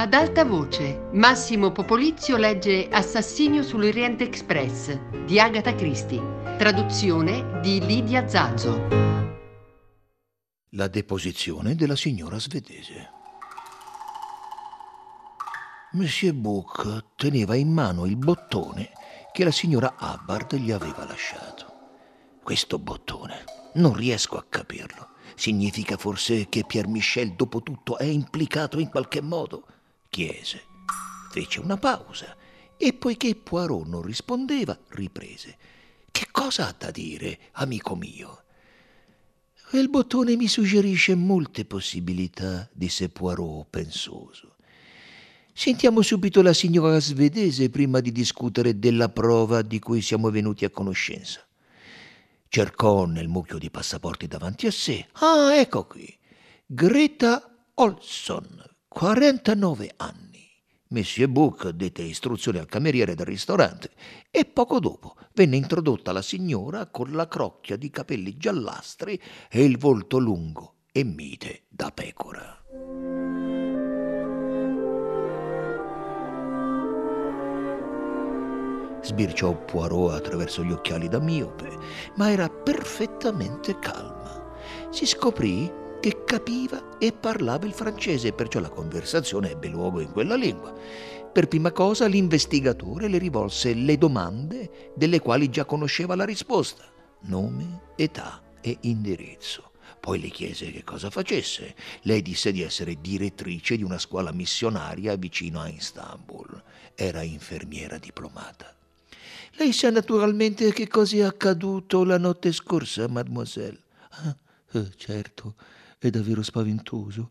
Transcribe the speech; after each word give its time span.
Ad 0.00 0.14
alta 0.14 0.44
voce, 0.44 1.08
Massimo 1.10 1.72
Popolizio 1.72 2.36
legge 2.36 2.88
Assassinio 2.88 3.64
sull'Oriente 3.64 4.22
Express 4.22 4.96
di 5.24 5.40
Agatha 5.40 5.74
Christie, 5.74 6.22
traduzione 6.56 7.58
di 7.60 7.84
Lidia 7.84 8.28
Zazzo. 8.28 8.86
La 10.68 10.86
deposizione 10.86 11.74
della 11.74 11.96
signora 11.96 12.38
svedese. 12.38 13.10
Monsieur 15.94 16.32
Book 16.32 17.16
teneva 17.16 17.56
in 17.56 17.72
mano 17.72 18.06
il 18.06 18.14
bottone 18.14 18.92
che 19.32 19.42
la 19.42 19.50
signora 19.50 19.96
Hubbard 19.98 20.54
gli 20.54 20.70
aveva 20.70 21.06
lasciato. 21.06 21.66
Questo 22.44 22.78
bottone, 22.78 23.42
non 23.74 23.94
riesco 23.94 24.36
a 24.36 24.46
capirlo. 24.48 25.08
Significa 25.34 25.96
forse 25.96 26.48
che 26.48 26.62
Pierre 26.64 26.86
Michel, 26.86 27.34
dopo 27.34 27.64
tutto, 27.64 27.98
è 27.98 28.04
implicato 28.04 28.78
in 28.78 28.90
qualche 28.90 29.20
modo? 29.20 29.66
Chiese. 30.08 30.64
Fece 31.30 31.60
una 31.60 31.76
pausa 31.76 32.36
e 32.76 32.92
poiché 32.92 33.34
Poirot 33.34 33.86
non 33.86 34.02
rispondeva, 34.02 34.78
riprese. 34.88 35.56
Che 36.10 36.28
cosa 36.30 36.68
ha 36.68 36.74
da 36.76 36.90
dire, 36.90 37.38
amico 37.52 37.94
mio? 37.94 38.44
Quel 39.68 39.90
bottone 39.90 40.36
mi 40.36 40.48
suggerisce 40.48 41.14
molte 41.14 41.64
possibilità, 41.64 42.68
disse 42.72 43.08
Poirot 43.10 43.66
pensoso. 43.68 44.56
Sentiamo 45.52 46.02
subito 46.02 46.40
la 46.40 46.52
signora 46.52 47.00
svedese 47.00 47.68
prima 47.68 47.98
di 47.98 48.12
discutere 48.12 48.78
della 48.78 49.08
prova 49.08 49.60
di 49.62 49.80
cui 49.80 50.00
siamo 50.00 50.30
venuti 50.30 50.64
a 50.64 50.70
conoscenza. 50.70 51.44
Cercò 52.48 53.04
nel 53.06 53.26
mucchio 53.28 53.58
di 53.58 53.68
passaporti 53.68 54.28
davanti 54.28 54.66
a 54.66 54.70
sé. 54.70 55.08
Ah, 55.14 55.56
ecco 55.56 55.84
qui. 55.84 56.16
Greta 56.64 57.66
Olson, 57.74 58.67
49 58.98 59.92
anni. 59.98 60.44
Monsieur 60.88 61.30
Book 61.30 61.68
dette 61.68 62.02
istruzioni 62.02 62.58
al 62.58 62.66
cameriere 62.66 63.14
del 63.14 63.26
ristorante 63.26 63.92
e 64.28 64.44
poco 64.44 64.80
dopo 64.80 65.14
venne 65.34 65.54
introdotta 65.54 66.10
la 66.10 66.20
signora 66.20 66.86
con 66.86 67.12
la 67.12 67.28
crocchia 67.28 67.76
di 67.76 67.90
capelli 67.90 68.36
giallastri 68.36 69.22
e 69.48 69.62
il 69.62 69.78
volto 69.78 70.18
lungo 70.18 70.78
e 70.90 71.04
mite 71.04 71.66
da 71.68 71.92
pecora. 71.92 72.60
Sbirciò 79.00 79.64
Poirot 79.64 80.12
attraverso 80.12 80.64
gli 80.64 80.72
occhiali 80.72 81.06
da 81.06 81.20
miope, 81.20 81.68
ma 82.16 82.32
era 82.32 82.48
perfettamente 82.48 83.78
calma. 83.78 84.56
Si 84.90 85.06
scoprì 85.06 85.86
che 86.00 86.24
capiva 86.24 86.98
e 86.98 87.12
parlava 87.12 87.66
il 87.66 87.72
francese, 87.72 88.32
perciò 88.32 88.60
la 88.60 88.68
conversazione 88.68 89.50
ebbe 89.50 89.68
luogo 89.68 90.00
in 90.00 90.12
quella 90.12 90.36
lingua. 90.36 90.74
Per 91.32 91.48
prima 91.48 91.72
cosa 91.72 92.06
l'investigatore 92.06 93.08
le 93.08 93.18
rivolse 93.18 93.74
le 93.74 93.98
domande 93.98 94.92
delle 94.94 95.20
quali 95.20 95.50
già 95.50 95.64
conosceva 95.64 96.14
la 96.14 96.24
risposta: 96.24 96.84
nome, 97.22 97.82
età 97.96 98.42
e 98.60 98.78
indirizzo. 98.82 99.72
Poi 100.00 100.20
le 100.20 100.28
chiese 100.28 100.70
che 100.70 100.84
cosa 100.84 101.10
facesse. 101.10 101.74
Lei 102.02 102.22
disse 102.22 102.52
di 102.52 102.62
essere 102.62 102.96
direttrice 103.00 103.76
di 103.76 103.82
una 103.82 103.98
scuola 103.98 104.32
missionaria 104.32 105.16
vicino 105.16 105.60
a 105.60 105.68
Istanbul. 105.68 106.62
Era 106.94 107.22
infermiera 107.22 107.98
diplomata. 107.98 108.74
Lei 109.52 109.72
sa 109.72 109.90
naturalmente 109.90 110.72
che 110.72 110.86
cosa 110.86 111.16
è 111.16 111.22
accaduto 111.22 112.04
la 112.04 112.16
notte 112.16 112.52
scorsa, 112.52 113.08
mademoiselle. 113.08 113.80
Ah, 114.10 114.36
eh, 114.72 114.90
certo, 114.96 115.54
è 115.98 116.10
davvero 116.10 116.42
spaventoso. 116.42 117.30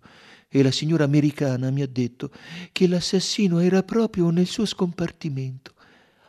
E 0.50 0.64
la 0.64 0.72
signora 0.72 1.04
americana 1.04 1.70
mi 1.72 1.82
ha 1.82 1.88
detto 1.88 2.32
che 2.72 2.88
l'assassino 2.88 3.60
era 3.60 3.84
proprio 3.84 4.30
nel 4.30 4.48
suo 4.48 4.66
scompartimento. 4.66 5.74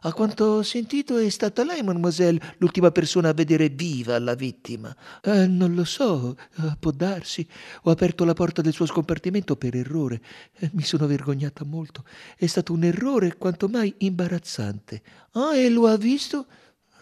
A 0.03 0.13
quanto 0.13 0.45
ho 0.45 0.63
sentito 0.63 1.17
è 1.17 1.29
stata 1.29 1.65
lei, 1.65 1.83
mademoiselle, 1.83 2.55
l'ultima 2.59 2.93
persona 2.93 3.31
a 3.31 3.33
vedere 3.33 3.69
viva 3.69 4.17
la 4.21 4.35
vittima. 4.35 4.95
Eh, 5.21 5.49
non 5.49 5.75
lo 5.75 5.85
so, 5.85 6.37
eh, 6.59 6.77
può 6.79 6.93
darsi. 6.93 7.47
Ho 7.83 7.91
aperto 7.91 8.25
la 8.25 8.33
porta 8.33 8.63
del 8.63 8.73
suo 8.73 8.87
scompartimento 8.87 9.57
per 9.57 9.75
errore. 9.75 10.21
Eh, 10.57 10.71
mi 10.75 10.85
sono 10.85 11.09
vergognata 11.09 11.65
molto. 11.65 12.05
È 12.37 12.47
stato 12.47 12.73
un 12.73 12.85
errore 12.85 13.37
quanto 13.37 13.67
mai 13.67 13.93
imbarazzante. 13.99 15.03
Ah, 15.33 15.57
e 15.57 15.69
lo 15.69 15.89
ha 15.89 15.97
visto? 15.97 16.47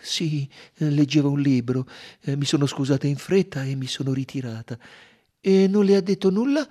Sì, 0.01 0.49
leggeva 0.77 1.29
un 1.29 1.41
libro. 1.41 1.87
Eh, 2.23 2.35
mi 2.37 2.47
sono 2.47 2.65
scusata 2.65 3.07
in 3.07 3.17
fretta 3.17 3.63
e 3.63 3.75
mi 3.75 3.87
sono 3.87 4.15
ritirata. 4.15 4.79
E 5.49 5.69
non 5.69 5.85
le 5.85 5.95
ha 5.95 6.01
detto 6.01 6.29
nulla? 6.29 6.67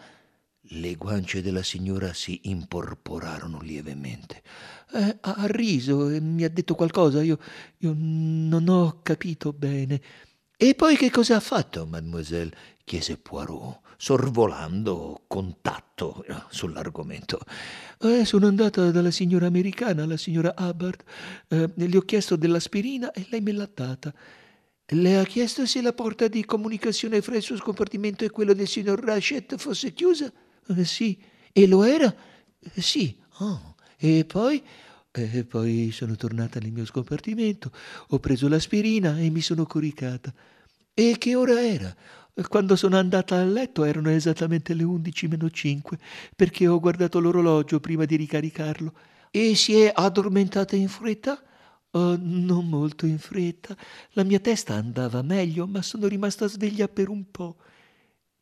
Le 0.59 0.95
guance 0.95 1.41
della 1.41 1.63
signora 1.63 2.11
si 2.11 2.41
imporporarono 2.43 3.61
lievemente. 3.61 4.43
Eh, 4.91 5.17
ha 5.21 5.45
riso 5.45 6.09
e 6.09 6.19
mi 6.19 6.43
ha 6.43 6.49
detto 6.49 6.75
qualcosa. 6.75 7.23
Io, 7.23 7.39
io 7.77 7.95
non 7.95 8.67
ho 8.67 8.99
capito 9.01 9.53
bene. 9.53 10.01
E 10.57 10.75
poi 10.75 10.97
che 10.97 11.09
cosa 11.09 11.37
ha 11.37 11.39
fatto, 11.39 11.85
mademoiselle? 11.85 12.51
chiese 12.83 13.15
Poirot, 13.17 13.79
sorvolando 13.95 15.23
contatto 15.27 16.25
eh, 16.25 16.35
sull'argomento. 16.49 17.39
Eh, 18.01 18.25
sono 18.25 18.47
andata 18.47 18.91
dalla 18.91 19.11
signora 19.11 19.47
americana, 19.47 20.05
la 20.05 20.17
signora 20.17 20.53
Hubbard. 20.57 21.01
Eh, 21.47 21.71
le 21.73 21.97
ho 21.97 22.01
chiesto 22.01 22.35
dell'aspirina 22.35 23.13
e 23.13 23.25
lei 23.29 23.39
me 23.39 23.53
l'ha 23.53 23.69
data. 23.73 24.13
Le 24.87 25.17
ha 25.17 25.23
chiesto 25.23 25.65
se 25.65 25.81
la 25.81 25.93
porta 25.93 26.27
di 26.27 26.45
comunicazione 26.45 27.21
fra 27.21 27.35
il 27.35 27.41
suo 27.41 27.57
scompartimento 27.57 28.23
e 28.23 28.29
quello 28.29 28.53
del 28.53 28.67
signor 28.67 29.03
Rachet 29.03 29.57
fosse 29.57 29.93
chiusa? 29.93 30.31
Eh, 30.67 30.85
sì. 30.85 31.19
E 31.51 31.65
lo 31.65 31.83
era? 31.83 32.13
Eh, 32.59 32.81
sì. 32.81 33.17
Oh. 33.39 33.75
E 33.97 34.25
poi? 34.25 34.61
E 35.11 35.45
poi 35.45 35.91
sono 35.91 36.15
tornata 36.15 36.59
nel 36.59 36.73
mio 36.73 36.85
scompartimento, 36.85 37.71
ho 38.09 38.19
preso 38.19 38.49
l'aspirina 38.49 39.17
e 39.17 39.29
mi 39.29 39.41
sono 39.41 39.65
coricata. 39.65 40.33
E 40.93 41.15
che 41.17 41.35
ora 41.35 41.61
era? 41.61 41.95
Quando 42.49 42.75
sono 42.75 42.97
andata 42.97 43.37
a 43.39 43.45
letto 43.45 43.85
erano 43.85 44.09
esattamente 44.09 44.73
le 44.73 44.83
undici 44.83 45.27
meno 45.27 45.49
cinque, 45.49 45.97
perché 46.35 46.67
ho 46.67 46.79
guardato 46.79 47.19
l'orologio 47.19 47.79
prima 47.79 48.03
di 48.03 48.17
ricaricarlo. 48.17 48.93
E 49.31 49.55
si 49.55 49.75
è 49.79 49.91
addormentata 49.93 50.75
in 50.75 50.89
fretta? 50.89 51.41
Oh, 51.95 52.17
non 52.19 52.67
molto 52.67 53.05
in 53.05 53.17
fretta. 53.17 53.75
La 54.11 54.23
mia 54.23 54.39
testa 54.39 54.73
andava 54.73 55.21
meglio, 55.21 55.65
ma 55.65 55.81
sono 55.81 56.07
rimasta 56.07 56.45
sveglia 56.47 56.89
per 56.89 57.07
un 57.07 57.31
po'. 57.31 57.55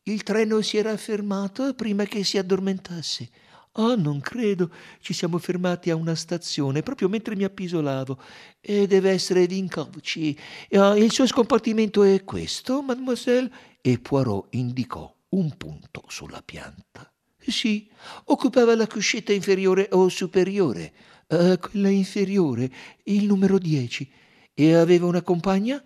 Il 0.02 0.24
treno 0.24 0.60
si 0.60 0.76
era 0.76 0.96
fermato 0.96 1.72
prima 1.74 2.02
che 2.04 2.24
si 2.24 2.36
addormentasse. 2.36 3.30
Oh, 3.74 3.94
non 3.94 4.20
credo. 4.20 4.72
Ci 5.00 5.12
siamo 5.12 5.38
fermati 5.38 5.90
a 5.90 5.94
una 5.94 6.16
stazione 6.16 6.82
proprio 6.82 7.08
mentre 7.08 7.36
mi 7.36 7.44
appisolavo. 7.44 8.18
E 8.60 8.88
deve 8.88 9.10
essere 9.10 9.46
Vinkovci. 9.46 10.36
Uh, 10.70 10.96
il 10.96 11.12
suo 11.12 11.26
scompartimento 11.26 12.02
è 12.02 12.24
questo, 12.24 12.82
mademoiselle? 12.82 13.52
E 13.80 14.00
Poirot 14.00 14.48
indicò 14.54 15.14
un 15.28 15.56
punto 15.56 16.02
sulla 16.08 16.42
pianta. 16.44 17.13
Sì, 17.46 17.88
occupava 18.24 18.74
la 18.74 18.86
cuscetta 18.86 19.32
inferiore 19.32 19.88
o 19.92 20.08
superiore. 20.08 20.92
Uh, 21.26 21.58
quella 21.58 21.88
inferiore, 21.88 22.70
il 23.04 23.24
numero 23.24 23.58
10. 23.58 24.10
E 24.54 24.74
aveva 24.74 25.06
una 25.06 25.22
compagna? 25.22 25.82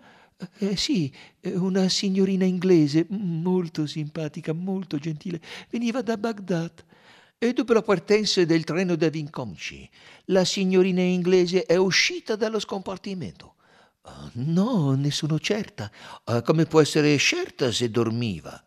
Eh, 0.59 0.77
sì, 0.77 1.13
eh, 1.41 1.55
una 1.55 1.89
signorina 1.89 2.45
inglese, 2.45 3.05
molto 3.09 3.85
simpatica, 3.85 4.53
molto 4.53 4.97
gentile, 4.97 5.41
veniva 5.69 6.01
da 6.01 6.17
Baghdad. 6.17 6.85
E 7.37 7.53
dopo 7.53 7.73
la 7.73 7.81
partenza 7.81 8.43
del 8.45 8.63
treno 8.63 8.95
da 8.95 9.09
Vincomci, 9.09 9.89
la 10.25 10.45
signorina 10.45 11.01
inglese 11.01 11.63
è 11.63 11.75
uscita 11.75 12.35
dallo 12.35 12.59
scompartimento. 12.59 13.55
Uh, 14.01 14.29
no, 14.33 14.93
ne 14.93 15.11
sono 15.11 15.39
certa. 15.39 15.91
Uh, 16.25 16.41
come 16.41 16.65
può 16.65 16.81
essere 16.81 17.17
certa 17.17 17.71
se 17.71 17.89
dormiva? 17.89 18.61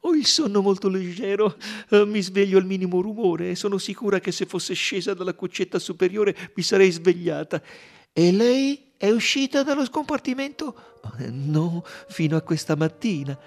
Ho 0.00 0.14
il 0.14 0.26
sonno 0.26 0.62
molto 0.62 0.88
leggero, 0.88 1.56
uh, 1.90 2.04
mi 2.06 2.22
sveglio 2.22 2.58
al 2.58 2.64
minimo 2.64 3.00
rumore 3.00 3.50
e 3.50 3.54
sono 3.54 3.78
sicura 3.78 4.20
che 4.20 4.32
se 4.32 4.46
fosse 4.46 4.74
scesa 4.74 5.14
dalla 5.14 5.34
cuccetta 5.34 5.78
superiore 5.78 6.36
mi 6.54 6.62
sarei 6.62 6.90
svegliata. 6.90 7.62
E 8.12 8.32
lei 8.32 8.92
è 8.96 9.10
uscita 9.10 9.62
dallo 9.62 9.84
scompartimento? 9.84 10.74
Eh, 11.18 11.30
no, 11.30 11.84
fino 12.08 12.36
a 12.36 12.42
questa 12.42 12.76
mattina. 12.76 13.38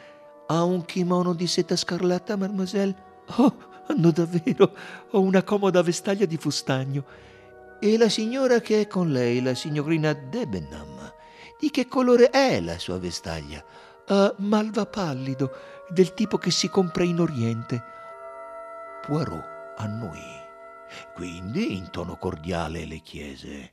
Ha 0.48 0.64
un 0.64 0.84
kimono 0.86 1.34
di 1.34 1.48
seta 1.48 1.76
scarlatta, 1.76 2.36
mademoiselle? 2.36 2.96
Oh, 3.38 3.56
no, 3.96 4.12
davvero. 4.12 4.76
Ho 5.12 5.22
una 5.22 5.44
comoda 5.44 5.82
vestaglia 5.82 6.26
di 6.26 6.38
fustagno. 6.38 7.06
E 7.80 7.98
la 7.98 8.10
signora 8.10 8.62
che 8.62 8.82
è 8.82 8.88
con 8.88 9.12
lei, 9.12 9.42
la 9.42 9.54
signorina 9.54 10.14
Debenham, 10.14 11.14
di 11.60 11.70
che 11.70 11.88
colore 11.88 12.30
è 12.30 12.62
la 12.62 12.80
sua 12.80 12.98
vestaglia? 12.98 13.64
Uh, 14.08 14.34
malva 14.38 14.86
pallido, 14.86 15.52
del 15.90 16.14
tipo 16.14 16.38
che 16.38 16.52
si 16.52 16.70
compra 16.70 17.04
in 17.04 17.20
Oriente. 17.20 17.84
Poirot 19.06 19.76
annuì. 19.78 20.42
Quindi, 21.14 21.76
in 21.76 21.90
tono 21.90 22.18
cordiale, 22.18 22.86
le 22.86 23.00
chiese 23.00 23.72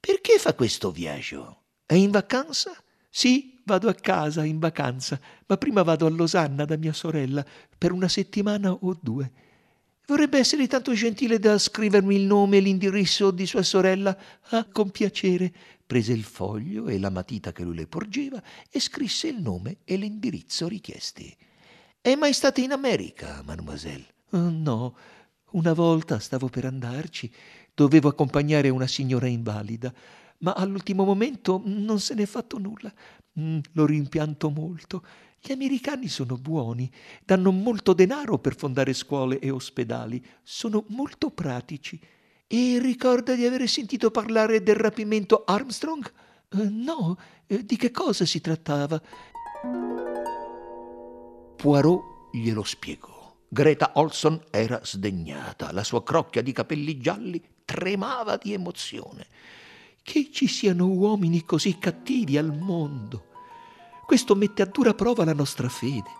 perché 0.00 0.38
fa 0.38 0.54
questo 0.54 0.92
viaggio? 0.92 1.62
È 1.84 1.94
in 1.94 2.10
vacanza? 2.10 2.72
Sì, 3.10 3.60
vado 3.64 3.88
a 3.88 3.94
casa 3.94 4.44
in 4.44 4.58
vacanza, 4.58 5.20
ma 5.46 5.56
prima 5.56 5.82
vado 5.82 6.06
a 6.06 6.10
Losanna 6.10 6.64
da 6.64 6.76
mia 6.76 6.92
sorella 6.92 7.44
per 7.76 7.90
una 7.90 8.08
settimana 8.08 8.70
o 8.70 8.96
due. 9.00 9.32
Vorrebbe 10.06 10.38
essere 10.38 10.66
tanto 10.68 10.94
gentile 10.94 11.38
da 11.38 11.58
scrivermi 11.58 12.14
il 12.14 12.22
nome 12.22 12.58
e 12.58 12.60
l'indirizzo 12.60 13.30
di 13.30 13.44
sua 13.44 13.62
sorella? 13.62 14.16
Ah, 14.50 14.66
con 14.70 14.90
piacere. 14.90 15.52
Prese 15.88 16.12
il 16.12 16.24
foglio 16.24 16.88
e 16.88 16.98
la 16.98 17.08
matita 17.08 17.50
che 17.50 17.62
lui 17.62 17.74
le 17.74 17.86
porgeva 17.86 18.42
e 18.70 18.78
scrisse 18.78 19.28
il 19.28 19.40
nome 19.40 19.78
e 19.84 19.96
l'indirizzo 19.96 20.68
richiesti. 20.68 21.34
È 21.98 22.14
mai 22.14 22.34
stata 22.34 22.60
in 22.60 22.72
America, 22.72 23.42
mademoiselle? 23.42 24.04
Uh, 24.32 24.50
no, 24.50 24.94
una 25.52 25.72
volta 25.72 26.18
stavo 26.18 26.48
per 26.48 26.66
andarci. 26.66 27.32
Dovevo 27.72 28.08
accompagnare 28.08 28.68
una 28.68 28.86
signora 28.86 29.28
invalida, 29.28 29.90
ma 30.40 30.52
all'ultimo 30.52 31.04
momento 31.04 31.62
non 31.64 32.00
se 32.00 32.12
n'è 32.12 32.26
fatto 32.26 32.58
nulla. 32.58 32.92
Mm, 33.40 33.60
lo 33.72 33.86
rimpianto 33.86 34.50
molto. 34.50 35.02
Gli 35.40 35.52
americani 35.52 36.08
sono 36.08 36.36
buoni, 36.36 36.92
danno 37.24 37.50
molto 37.50 37.94
denaro 37.94 38.38
per 38.38 38.54
fondare 38.54 38.92
scuole 38.92 39.38
e 39.38 39.48
ospedali, 39.48 40.22
sono 40.42 40.84
molto 40.88 41.30
pratici. 41.30 41.98
E 42.50 42.78
ricorda 42.80 43.34
di 43.34 43.44
aver 43.44 43.68
sentito 43.68 44.10
parlare 44.10 44.62
del 44.62 44.76
rapimento 44.76 45.44
Armstrong? 45.44 46.10
Uh, 46.52 46.66
no, 46.70 47.18
uh, 47.46 47.58
di 47.58 47.76
che 47.76 47.90
cosa 47.90 48.24
si 48.24 48.40
trattava? 48.40 48.98
Poirot 51.56 52.02
glielo 52.32 52.64
spiegò. 52.64 53.36
Greta 53.46 53.90
Olson 53.96 54.40
era 54.48 54.80
sdegnata, 54.82 55.72
la 55.72 55.84
sua 55.84 56.02
crocchia 56.02 56.40
di 56.40 56.52
capelli 56.52 56.96
gialli 56.96 57.42
tremava 57.66 58.38
di 58.38 58.54
emozione. 58.54 59.26
Che 60.02 60.30
ci 60.32 60.48
siano 60.48 60.86
uomini 60.86 61.44
così 61.44 61.76
cattivi 61.78 62.38
al 62.38 62.56
mondo. 62.56 63.26
Questo 64.06 64.34
mette 64.34 64.62
a 64.62 64.64
dura 64.66 64.94
prova 64.94 65.22
la 65.26 65.34
nostra 65.34 65.68
fede. 65.68 66.10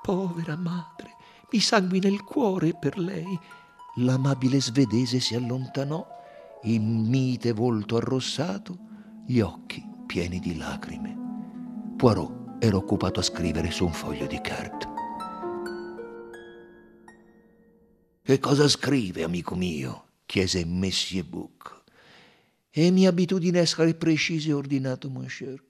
Povera 0.00 0.54
madre, 0.54 1.16
mi 1.50 1.58
sanguina 1.58 2.06
il 2.06 2.22
cuore 2.22 2.72
per 2.72 2.96
lei. 2.98 3.36
L'amabile 3.96 4.60
svedese 4.60 5.20
si 5.20 5.34
allontanò, 5.34 6.06
il 6.64 6.80
mite 6.80 7.52
volto 7.52 7.96
arrossato, 7.96 8.78
gli 9.26 9.40
occhi 9.40 9.84
pieni 10.06 10.38
di 10.38 10.56
lacrime. 10.56 11.16
Poirot 11.96 12.62
era 12.62 12.76
occupato 12.76 13.20
a 13.20 13.22
scrivere 13.22 13.70
su 13.70 13.84
un 13.84 13.92
foglio 13.92 14.26
di 14.26 14.40
carta. 14.40 14.90
Che 18.22 18.38
cosa 18.38 18.68
scrive, 18.68 19.24
amico 19.24 19.54
mio? 19.54 20.06
chiese 20.24 20.64
Messie 20.64 21.24
Bouc. 21.24 21.82
È 22.70 22.88
mia 22.90 23.10
abitudine 23.10 23.58
essere 23.58 23.94
preciso 23.94 24.48
e 24.48 24.52
ordinato, 24.54 25.10
monsieur 25.10 25.62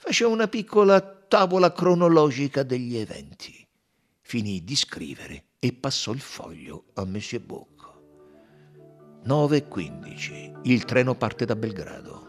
faceva 0.00 0.30
una 0.30 0.48
piccola 0.48 1.02
tavola 1.02 1.72
cronologica 1.72 2.62
degli 2.62 2.96
eventi. 2.96 3.68
Finì 4.22 4.64
di 4.64 4.74
scrivere 4.74 5.44
e 5.62 5.74
passò 5.74 6.12
il 6.12 6.20
foglio 6.20 6.84
a 6.94 7.04
Monsieur 7.04 7.44
Bocco. 7.44 7.88
9.15. 9.26 10.60
Il 10.62 10.86
treno 10.86 11.14
parte 11.14 11.44
da 11.44 11.54
Belgrado. 11.54 12.28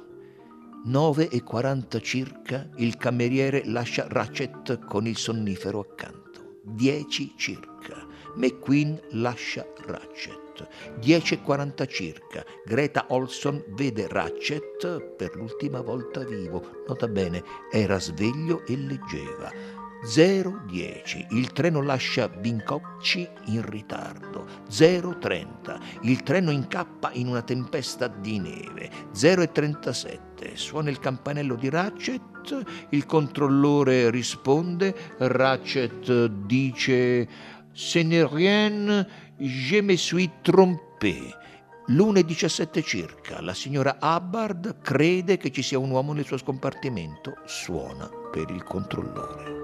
9.40 0.85 2.01
circa 2.01 2.69
il 2.75 2.97
cameriere 2.97 3.63
lascia 3.65 4.05
Ratchet 4.09 4.79
con 4.85 5.07
il 5.07 5.15
sonnifero 5.15 5.79
accanto. 5.79 6.59
10 6.65 7.33
circa. 7.37 8.05
McQueen 8.35 8.99
lascia 9.11 9.65
Ratchet. 9.85 10.67
10.40 10.99 11.87
circa, 11.87 12.43
Greta 12.65 13.05
Olson 13.09 13.63
vede 13.69 14.07
Ratchet 14.07 15.15
per 15.15 15.35
l'ultima 15.35 15.79
volta 15.79 16.25
vivo. 16.25 16.83
Nota 16.85 17.07
bene, 17.07 17.41
era 17.71 17.97
sveglio 17.97 18.65
e 18.65 18.75
leggeva. 18.75 19.80
0.10. 20.03 21.27
Il 21.29 21.51
treno 21.51 21.81
lascia 21.81 22.27
Vincocci 22.27 23.27
in 23.45 23.67
ritardo. 23.69 24.47
0.30. 24.69 25.79
Il 26.01 26.23
treno 26.23 26.49
incappa 26.49 27.11
in 27.13 27.27
una 27.27 27.41
tempesta 27.43 28.07
di 28.07 28.39
neve. 28.39 28.89
0.37. 29.13 30.55
Suona 30.55 30.89
il 30.89 30.99
campanello 30.99 31.55
di 31.55 31.69
Ratchet. 31.69 32.87
Il 32.89 33.05
controllore 33.05 34.09
risponde. 34.09 34.95
Ratchet 35.17 36.25
dice: 36.45 37.27
Ce 37.71 38.01
n'est 38.03 38.27
rien 38.27 39.05
Je 39.37 39.81
me 39.81 39.95
suis 39.95 40.29
trompé. 40.41 41.39
L'1.17 41.87 42.83
circa, 42.83 43.41
la 43.41 43.55
signora 43.55 43.97
Hubbard 43.99 44.81
crede 44.81 45.37
che 45.37 45.51
ci 45.51 45.63
sia 45.63 45.79
un 45.79 45.89
uomo 45.89 46.13
nel 46.13 46.25
suo 46.25 46.37
scompartimento. 46.37 47.33
Suona 47.45 48.09
per 48.31 48.49
il 48.51 48.63
controllore. 48.63 49.60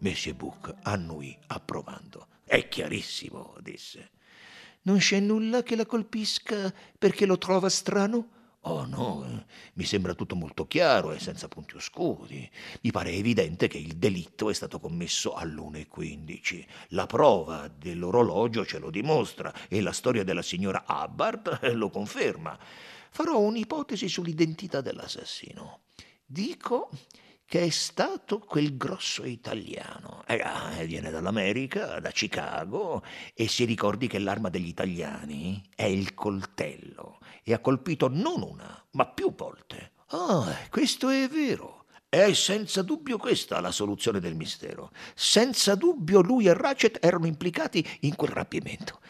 Monsieur 0.00 0.36
Bouc 0.36 0.74
annui 0.82 1.36
approvando. 1.48 2.26
È 2.44 2.68
chiarissimo, 2.68 3.54
disse. 3.60 4.10
Non 4.82 4.98
c'è 4.98 5.20
nulla 5.20 5.62
che 5.62 5.76
la 5.76 5.86
colpisca 5.86 6.72
perché 6.98 7.26
lo 7.26 7.36
trova 7.36 7.68
strano? 7.68 8.38
Oh 8.64 8.84
no, 8.84 9.24
eh, 9.26 9.44
mi 9.74 9.84
sembra 9.84 10.14
tutto 10.14 10.36
molto 10.36 10.66
chiaro 10.66 11.12
e 11.12 11.18
senza 11.18 11.48
punti 11.48 11.76
oscuri. 11.76 12.50
Mi 12.82 12.90
pare 12.90 13.10
evidente 13.12 13.68
che 13.68 13.78
il 13.78 13.96
delitto 13.96 14.50
è 14.50 14.54
stato 14.54 14.78
commesso 14.78 15.34
all'1.15. 15.34 16.64
La 16.88 17.06
prova 17.06 17.68
dell'orologio 17.68 18.66
ce 18.66 18.78
lo 18.78 18.90
dimostra 18.90 19.52
e 19.68 19.80
la 19.80 19.92
storia 19.92 20.24
della 20.24 20.42
signora 20.42 20.84
Hubbard 20.86 21.68
lo 21.72 21.88
conferma. 21.88 22.58
Farò 23.10 23.38
un'ipotesi 23.38 24.08
sull'identità 24.08 24.80
dell'assassino. 24.80 25.80
Dico 26.24 26.90
che 27.50 27.64
è 27.64 27.70
stato 27.70 28.38
quel 28.38 28.76
grosso 28.76 29.24
italiano. 29.24 30.22
Eh, 30.28 30.86
viene 30.86 31.10
dall'America, 31.10 31.98
da 31.98 32.12
Chicago, 32.12 33.02
e 33.34 33.48
si 33.48 33.64
ricordi 33.64 34.06
che 34.06 34.20
l'arma 34.20 34.50
degli 34.50 34.68
italiani 34.68 35.60
è 35.74 35.82
il 35.82 36.14
coltello 36.14 37.18
e 37.42 37.52
ha 37.52 37.58
colpito 37.58 38.06
non 38.06 38.42
una, 38.42 38.80
ma 38.92 39.04
più 39.04 39.34
volte. 39.34 39.94
Ah, 40.10 40.46
questo 40.70 41.08
è 41.08 41.26
vero. 41.26 41.86
È 42.08 42.32
senza 42.34 42.82
dubbio 42.82 43.18
questa 43.18 43.58
la 43.58 43.72
soluzione 43.72 44.20
del 44.20 44.36
mistero. 44.36 44.92
Senza 45.16 45.74
dubbio 45.74 46.20
lui 46.20 46.46
e 46.46 46.54
Ratchet 46.54 47.04
erano 47.04 47.26
implicati 47.26 47.84
in 48.02 48.14
quel 48.14 48.30
rapimento. 48.30 49.00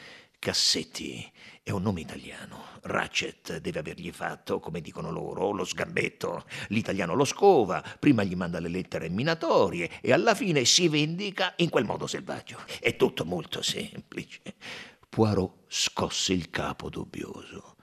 Cassetti 0.41 1.31
è 1.63 1.71
un 1.71 1.83
nome 1.83 2.01
italiano. 2.01 2.65
Ratchet 2.85 3.59
deve 3.59 3.81
avergli 3.81 4.11
fatto, 4.11 4.59
come 4.59 4.81
dicono 4.81 5.11
loro, 5.11 5.51
lo 5.51 5.65
sgambetto. 5.65 6.47
L'italiano 6.69 7.13
lo 7.13 7.27
scova, 7.27 7.85
prima 7.99 8.23
gli 8.23 8.35
manda 8.35 8.59
le 8.59 8.71
lettere 8.71 9.11
minatorie 9.11 10.01
e 10.01 10.15
alla 10.15 10.35
fine 10.35 10.65
si 10.65 10.89
vendica 10.89 11.53
in 11.57 11.69
quel 11.69 11.85
modo 11.85 12.07
selvaggio. 12.07 12.57
È 12.81 12.97
tutto 12.97 13.27
molto 13.27 13.61
semplice. 13.61 14.41
Poirot 15.11 15.65
scosse 15.67 16.33
il 16.33 16.49
capo 16.49 16.89
dubbioso. 16.89 17.77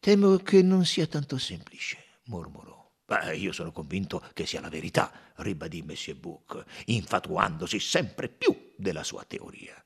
Temo 0.00 0.36
che 0.38 0.62
non 0.62 0.84
sia 0.84 1.06
tanto 1.06 1.38
semplice, 1.38 2.18
mormorò. 2.24 2.90
Beh, 3.06 3.36
io 3.36 3.52
sono 3.52 3.70
convinto 3.70 4.20
che 4.34 4.46
sia 4.46 4.60
la 4.60 4.68
verità, 4.68 5.12
ribadì 5.36 5.82
Monsieur 5.82 6.18
Bouc, 6.18 6.64
infatuandosi 6.86 7.78
sempre 7.78 8.28
più 8.28 8.72
della 8.76 9.04
sua 9.04 9.22
teoria. 9.22 9.80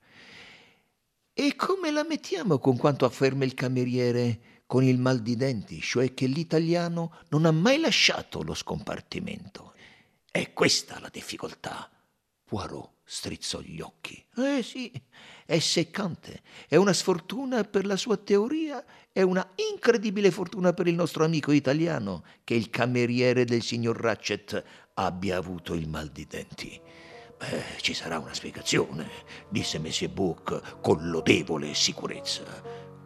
E 1.36 1.56
come 1.56 1.90
la 1.90 2.04
mettiamo 2.04 2.60
con 2.60 2.76
quanto 2.76 3.04
afferma 3.04 3.44
il 3.44 3.54
cameriere 3.54 4.62
con 4.66 4.84
il 4.84 4.98
mal 4.98 5.20
di 5.20 5.34
denti, 5.34 5.80
cioè 5.80 6.14
che 6.14 6.26
l'italiano 6.26 7.18
non 7.30 7.44
ha 7.44 7.50
mai 7.50 7.80
lasciato 7.80 8.44
lo 8.44 8.54
scompartimento? 8.54 9.74
È 10.30 10.52
questa 10.52 11.00
la 11.00 11.08
difficoltà. 11.08 11.90
Poirot 12.44 12.90
strizzò 13.02 13.60
gli 13.60 13.80
occhi. 13.80 14.24
Eh 14.36 14.62
sì, 14.62 14.92
è 15.44 15.58
seccante. 15.58 16.40
È 16.68 16.76
una 16.76 16.92
sfortuna 16.92 17.64
per 17.64 17.84
la 17.84 17.96
sua 17.96 18.16
teoria, 18.16 18.84
è 19.10 19.22
una 19.22 19.44
incredibile 19.72 20.30
fortuna 20.30 20.72
per 20.72 20.86
il 20.86 20.94
nostro 20.94 21.24
amico 21.24 21.50
italiano 21.50 22.22
che 22.44 22.54
il 22.54 22.70
cameriere 22.70 23.44
del 23.44 23.62
signor 23.62 23.96
Ratchet 23.96 24.64
abbia 24.94 25.36
avuto 25.36 25.74
il 25.74 25.88
mal 25.88 26.10
di 26.10 26.26
denti. 26.28 26.80
Beh, 27.50 27.78
ci 27.82 27.92
sarà 27.92 28.18
una 28.18 28.32
spiegazione, 28.32 29.06
disse 29.50 29.78
Monsieur 29.78 30.10
Bouc 30.10 30.80
con 30.80 31.10
lodevole 31.10 31.74
sicurezza. 31.74 32.42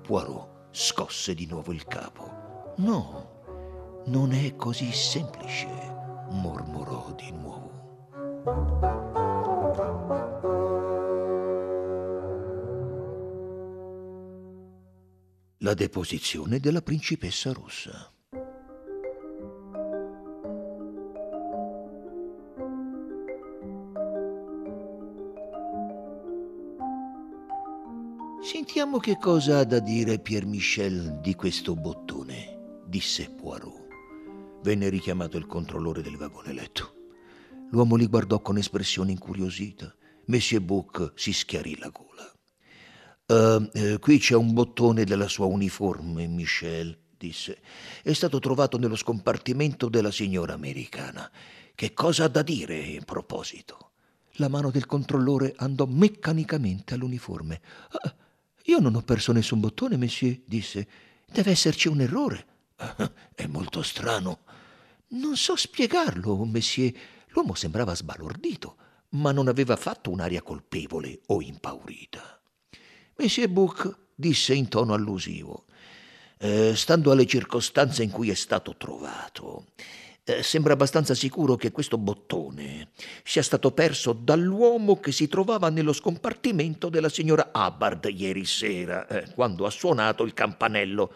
Poirot 0.03 0.69
scosse 0.71 1.35
di 1.35 1.47
nuovo 1.47 1.73
il 1.73 1.85
capo. 1.87 2.75
No, 2.77 4.05
non 4.07 4.33
è 4.33 4.55
così 4.55 4.93
semplice, 4.93 5.67
mormorò 6.31 7.13
di 7.17 7.33
nuovo. 7.33 7.67
La 15.59 15.75
deposizione 15.75 16.61
della 16.61 16.83
principessa 16.83 17.53
rossa. 17.53 18.13
Sentiamo 28.69 28.99
che 28.99 29.17
cosa 29.17 29.61
ha 29.61 29.65
da 29.65 29.79
dire 29.79 30.19
Pierre 30.19 30.45
Michel 30.45 31.21
di 31.23 31.35
questo 31.35 31.75
bottone, 31.75 32.83
disse 32.85 33.31
Poirot. 33.31 33.87
Venne 34.63 34.91
richiamato 34.91 35.39
il 35.39 35.47
controllore 35.47 36.03
del 36.03 36.19
vagone 36.19 36.53
letto. 36.53 36.95
L'uomo 37.71 37.97
li 37.97 38.07
guardò 38.07 38.43
con 38.43 38.59
espressione 38.59 39.13
incuriosita. 39.13 39.91
Monsieur 40.27 40.63
Bouc 40.63 41.13
si 41.15 41.33
schiarì 41.33 41.79
la 41.79 41.89
gola. 41.89 42.31
Uh, 43.27 43.71
eh, 43.73 43.99
qui 44.01 44.19
c'è 44.19 44.35
un 44.35 44.53
bottone 44.53 45.05
della 45.05 45.29
sua 45.29 45.47
uniforme, 45.47 46.27
Michel, 46.27 46.95
disse. 47.17 47.61
È 48.03 48.13
stato 48.13 48.39
trovato 48.39 48.77
nello 48.77 48.97
scompartimento 48.97 49.89
della 49.89 50.13
signora 50.13 50.53
americana. 50.53 51.29
Che 51.75 51.95
cosa 51.95 52.25
ha 52.25 52.29
da 52.29 52.43
dire 52.43 52.77
in 52.77 53.05
proposito? 53.05 53.93
La 54.33 54.49
mano 54.49 54.71
del 54.71 54.85
controllore 54.85 55.55
andò 55.57 55.87
meccanicamente 55.87 56.93
all'uniforme. 56.93 57.63
Ah, 57.93 58.15
io 58.69 58.81
non 58.81 58.95
ho 58.97 59.01
perso 59.01 59.33
nessun 59.33 59.61
bottone, 59.61 59.97
monsieur, 59.97 60.41
disse. 60.45 60.87
Deve 61.27 61.53
esserci 61.53 61.89
un 61.89 62.03
errore. 62.03 62.47
È 63.35 63.47
molto 63.47 63.81
strano. 63.81 64.41
Non 65.09 65.37
so 65.37 65.57
spiegarlo, 65.57 66.45
monsieur. 66.45 66.93
L'uomo 67.29 67.55
sembrava 67.55 67.95
sbalordito, 67.95 68.77
ma 69.11 69.33
non 69.33 69.49
aveva 69.49 69.77
fatto 69.77 70.11
un'aria 70.11 70.43
colpevole 70.43 71.21
o 71.29 71.41
impaurita. 71.41 72.41
Monsieur 73.17 73.49
Bouc 73.49 73.97
disse 74.15 74.53
in 74.53 74.69
tono 74.69 74.93
allusivo, 74.93 75.65
eh, 76.37 76.75
stando 76.77 77.11
alle 77.11 77.25
circostanze 77.25 78.03
in 78.03 78.11
cui 78.11 78.29
è 78.29 78.35
stato 78.35 78.77
trovato, 78.77 79.69
eh, 80.29 80.43
sembra 80.43 80.75
abbastanza 80.75 81.15
sicuro 81.15 81.57
che 81.57 81.73
questo 81.73 81.97
bottone 81.97 82.91
sia 83.25 83.43
stato 83.43 83.73
perso 83.73 84.13
dall'uomo 84.13 85.01
che 85.01 85.11
si 85.11 85.27
trovava 85.27 85.71
nello 85.71 85.95
scompartimento 85.95 86.91
della 86.91 87.09
signora 87.09 87.51
Hubbard 87.55 88.13
ieri 88.15 88.45
sera, 88.45 89.07
eh, 89.07 89.33
quando 89.35 89.65
ha 89.65 89.71
suonato 89.71 90.25
il 90.25 90.35
campanello. 90.35 91.13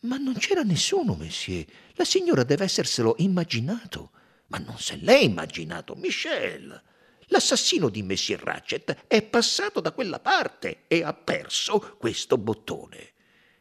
Ma 0.00 0.16
non 0.16 0.34
c'era 0.34 0.62
nessuno, 0.62 1.14
Monsieur. 1.14 1.64
La 1.92 2.04
signora 2.04 2.42
deve 2.42 2.64
esserselo 2.64 3.14
immaginato. 3.18 4.10
Ma 4.48 4.58
non 4.58 4.78
se 4.78 4.96
l'è 4.96 5.18
immaginato, 5.18 5.94
Michel. 5.94 6.82
L'assassino 7.26 7.88
di 7.88 8.02
Messie 8.02 8.36
Ratchet 8.36 9.04
è 9.06 9.22
passato 9.22 9.80
da 9.80 9.92
quella 9.92 10.18
parte 10.18 10.84
e 10.88 11.04
ha 11.04 11.14
perso 11.14 11.96
questo 11.98 12.36
bottone. 12.36 13.12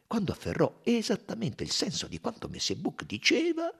Quando 0.07 0.31
afferrò 0.31 0.79
esattamente 0.83 1.61
il 1.61 1.69
senso 1.69 2.07
di 2.07 2.19
quanto 2.19 2.47
Messie 2.47 2.75
Bouc 2.75 3.03
diceva, 3.03 3.71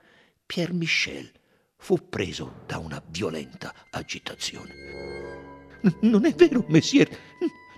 Pierre 0.49 0.73
Michel 0.73 1.29
fu 1.77 2.09
preso 2.09 2.63
da 2.65 2.79
una 2.79 2.99
violenta 3.07 3.71
agitazione. 3.91 4.73
Non 6.01 6.25
è 6.25 6.33
vero, 6.33 6.65
Messier, 6.69 7.07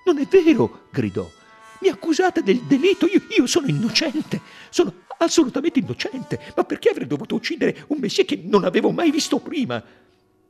non 0.06 0.18
è 0.18 0.26
vero, 0.26 0.88
gridò. 0.90 1.30
Mi 1.82 1.90
accusate 1.90 2.42
del 2.42 2.62
delitto, 2.62 3.08
io, 3.08 3.24
io 3.38 3.46
sono 3.46 3.68
innocente, 3.68 4.40
sono 4.70 5.02
assolutamente 5.18 5.80
innocente. 5.80 6.40
Ma 6.56 6.64
perché 6.64 6.92
avrei 6.92 7.08
dovuto 7.08 7.36
uccidere 7.36 7.84
un 7.88 7.98
Messie 8.00 8.24
che 8.24 8.42
non 8.42 8.64
avevo 8.64 8.92
mai 8.92 9.12
visto 9.12 9.40
prima? 9.40 9.84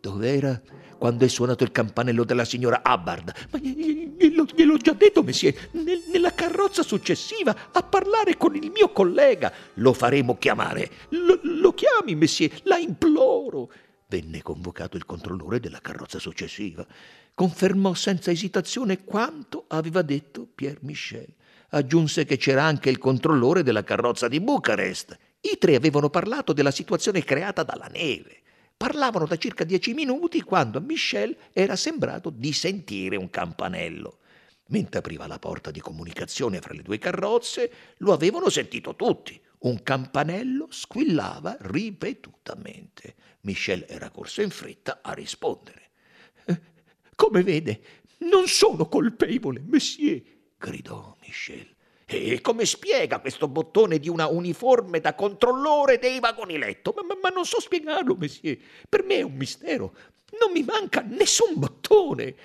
Dov'era 0.02 0.60
quando 0.98 1.26
è 1.26 1.28
suonato 1.28 1.64
il 1.64 1.72
campanello 1.72 2.24
della 2.24 2.44
signora 2.44 2.82
Hubbard? 2.84 3.34
Ma 3.52 3.60
glielo, 3.60 4.46
gliel'ho 4.52 4.78
già 4.78 4.94
detto, 4.94 5.22
Messie, 5.22 5.70
nel, 5.74 6.02
nella 6.12 6.34
carrozza 6.34 6.82
successiva, 6.82 7.56
a 7.72 7.84
parlare 7.84 8.36
con 8.36 8.56
il 8.56 8.72
mio 8.72 8.90
collega. 8.92 9.54
Lo 9.76 9.94
faremo 9.94 10.38
chiamare. 10.38 10.90
Lo, 11.10 11.40
lo 11.44 11.74
chiami, 11.74 12.16
Messie, 12.16 12.52
la 12.64 12.78
imploro. 12.78 13.72
Venne 14.08 14.42
convocato 14.42 14.98
il 14.98 15.06
controllore 15.06 15.60
della 15.60 15.80
carrozza 15.80 16.18
successiva. 16.18 16.86
Confermò 17.36 17.94
senza 17.94 18.32
esitazione 18.32 19.04
quanto 19.04 19.66
aveva 19.68 20.02
detto 20.02 20.48
Pierre 20.54 20.80
Michel. 20.82 21.34
Aggiunse 21.70 22.26
che 22.26 22.38
c'era 22.38 22.64
anche 22.64 22.90
il 22.90 22.98
controllore 22.98 23.62
della 23.62 23.84
carrozza 23.84 24.28
di 24.28 24.42
Bucarest. 24.42 25.18
I 25.42 25.58
tre 25.60 25.76
avevano 25.76 26.10
parlato 26.10 26.54
della 26.54 26.72
situazione 26.72 27.24
creata 27.24 27.64
dalla 27.64 27.88
neve. 27.88 28.42
Parlavano 28.82 29.28
da 29.28 29.38
circa 29.38 29.64
dieci 29.64 29.94
minuti 29.94 30.42
quando 30.42 30.80
a 30.80 30.82
Michel 30.82 31.38
era 31.54 31.76
sembrato 31.76 32.32
di 32.32 32.52
sentire 32.52 33.16
un 33.16 33.30
campanello. 33.30 34.22
Mentre 34.70 34.98
apriva 34.98 35.28
la 35.28 35.38
porta 35.38 35.70
di 35.70 35.80
comunicazione 35.80 36.62
fra 36.62 36.74
le 36.74 36.82
due 36.82 36.98
carrozze, 36.98 37.72
lo 37.98 38.12
avevano 38.12 38.50
sentito 38.50 38.96
tutti. 38.96 39.40
Un 39.60 39.84
campanello 39.84 40.66
squillava 40.72 41.58
ripetutamente. 41.60 43.14
Michel 43.42 43.86
era 43.88 44.10
corso 44.10 44.42
in 44.42 44.50
fretta 44.50 45.02
a 45.04 45.14
rispondere. 45.14 45.92
Eh, 46.46 46.62
come 47.14 47.44
vede, 47.44 47.82
non 48.22 48.48
sono 48.48 48.88
colpevole, 48.88 49.60
Monsieur, 49.60 50.24
gridò 50.58 51.16
Michel. 51.22 51.71
E 52.14 52.42
come 52.42 52.66
spiega 52.66 53.22
questo 53.22 53.48
bottone 53.48 53.98
di 53.98 54.10
una 54.10 54.28
uniforme 54.28 55.00
da 55.00 55.16
controllore 55.16 55.98
dei 55.98 56.20
vagoni 56.20 56.58
letto? 56.58 56.94
Ma, 56.94 57.04
ma, 57.04 57.18
ma, 57.22 57.30
non 57.30 57.46
so 57.46 57.62
spiegarlo, 57.62 58.16
Messie. 58.16 58.60
Per 58.90 59.04
me 59.04 59.16
è 59.16 59.22
un 59.22 59.34
mistero. 59.34 59.96
Non 60.38 60.52
mi 60.52 60.62
manca 60.62 61.00
nessun 61.08 61.54
bottone. 61.56 62.36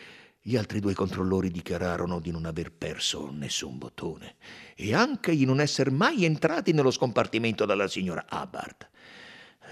Gli 0.41 0.55
altri 0.55 0.79
due 0.79 0.95
controllori 0.95 1.51
dichiararono 1.51 2.21
di 2.21 2.31
non 2.31 2.45
aver 2.45 2.71
perso 2.71 3.29
nessun 3.33 3.77
bottone 3.77 4.37
e 4.77 4.95
anche 4.95 5.35
di 5.35 5.45
non 5.45 5.61
essere 5.61 5.91
mai 5.91 6.25
entrati 6.25 6.71
nello 6.71 6.93
scompartimento 6.93 7.67
della 7.67 7.89
signora 7.89 8.25
Hubbard. 8.31 8.89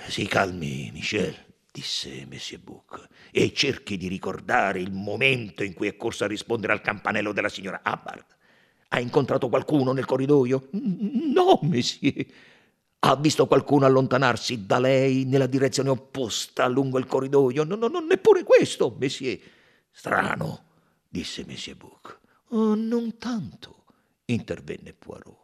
Si 0.09 0.27
calmi, 0.27 0.91
Michel, 0.93 1.37
disse 1.71 2.27
Messie 2.27 2.59
Bouc, 2.59 3.07
e 3.31 3.53
cerchi 3.53 3.97
di 3.97 4.09
ricordare 4.09 4.81
il 4.81 4.91
momento 4.91 5.63
in 5.63 5.73
cui 5.73 5.87
è 5.87 5.97
corso 5.97 6.25
a 6.25 6.27
rispondere 6.27 6.73
al 6.73 6.81
campanello 6.81 7.33
della 7.33 7.49
signora 7.49 7.81
Hubbard. 7.85 8.25
Ha 8.95 9.01
incontrato 9.01 9.49
qualcuno 9.49 9.91
nel 9.91 10.05
corridoio? 10.05 10.69
No, 10.71 11.59
Messie. 11.63 12.27
Ha 13.01 13.17
visto 13.17 13.49
qualcuno 13.49 13.87
allontanarsi 13.87 14.67
da 14.67 14.79
lei 14.79 15.25
nella 15.25 15.49
direzione 15.49 15.89
opposta 15.89 16.69
lungo 16.69 16.99
il 16.99 17.07
corridoio? 17.07 17.65
No, 17.65 17.75
no, 17.75 17.89
no 17.89 17.99
neppure 17.99 18.45
questo, 18.45 18.95
Messie. 18.97 19.41
Strano, 19.91 20.63
disse 21.09 21.45
Messie 21.45 21.75
Bouc. 21.75 22.21
Oh, 22.51 22.77
non 22.77 23.19
tanto, 23.19 23.87
intervenne 24.27 24.93
Poirot. 24.93 25.39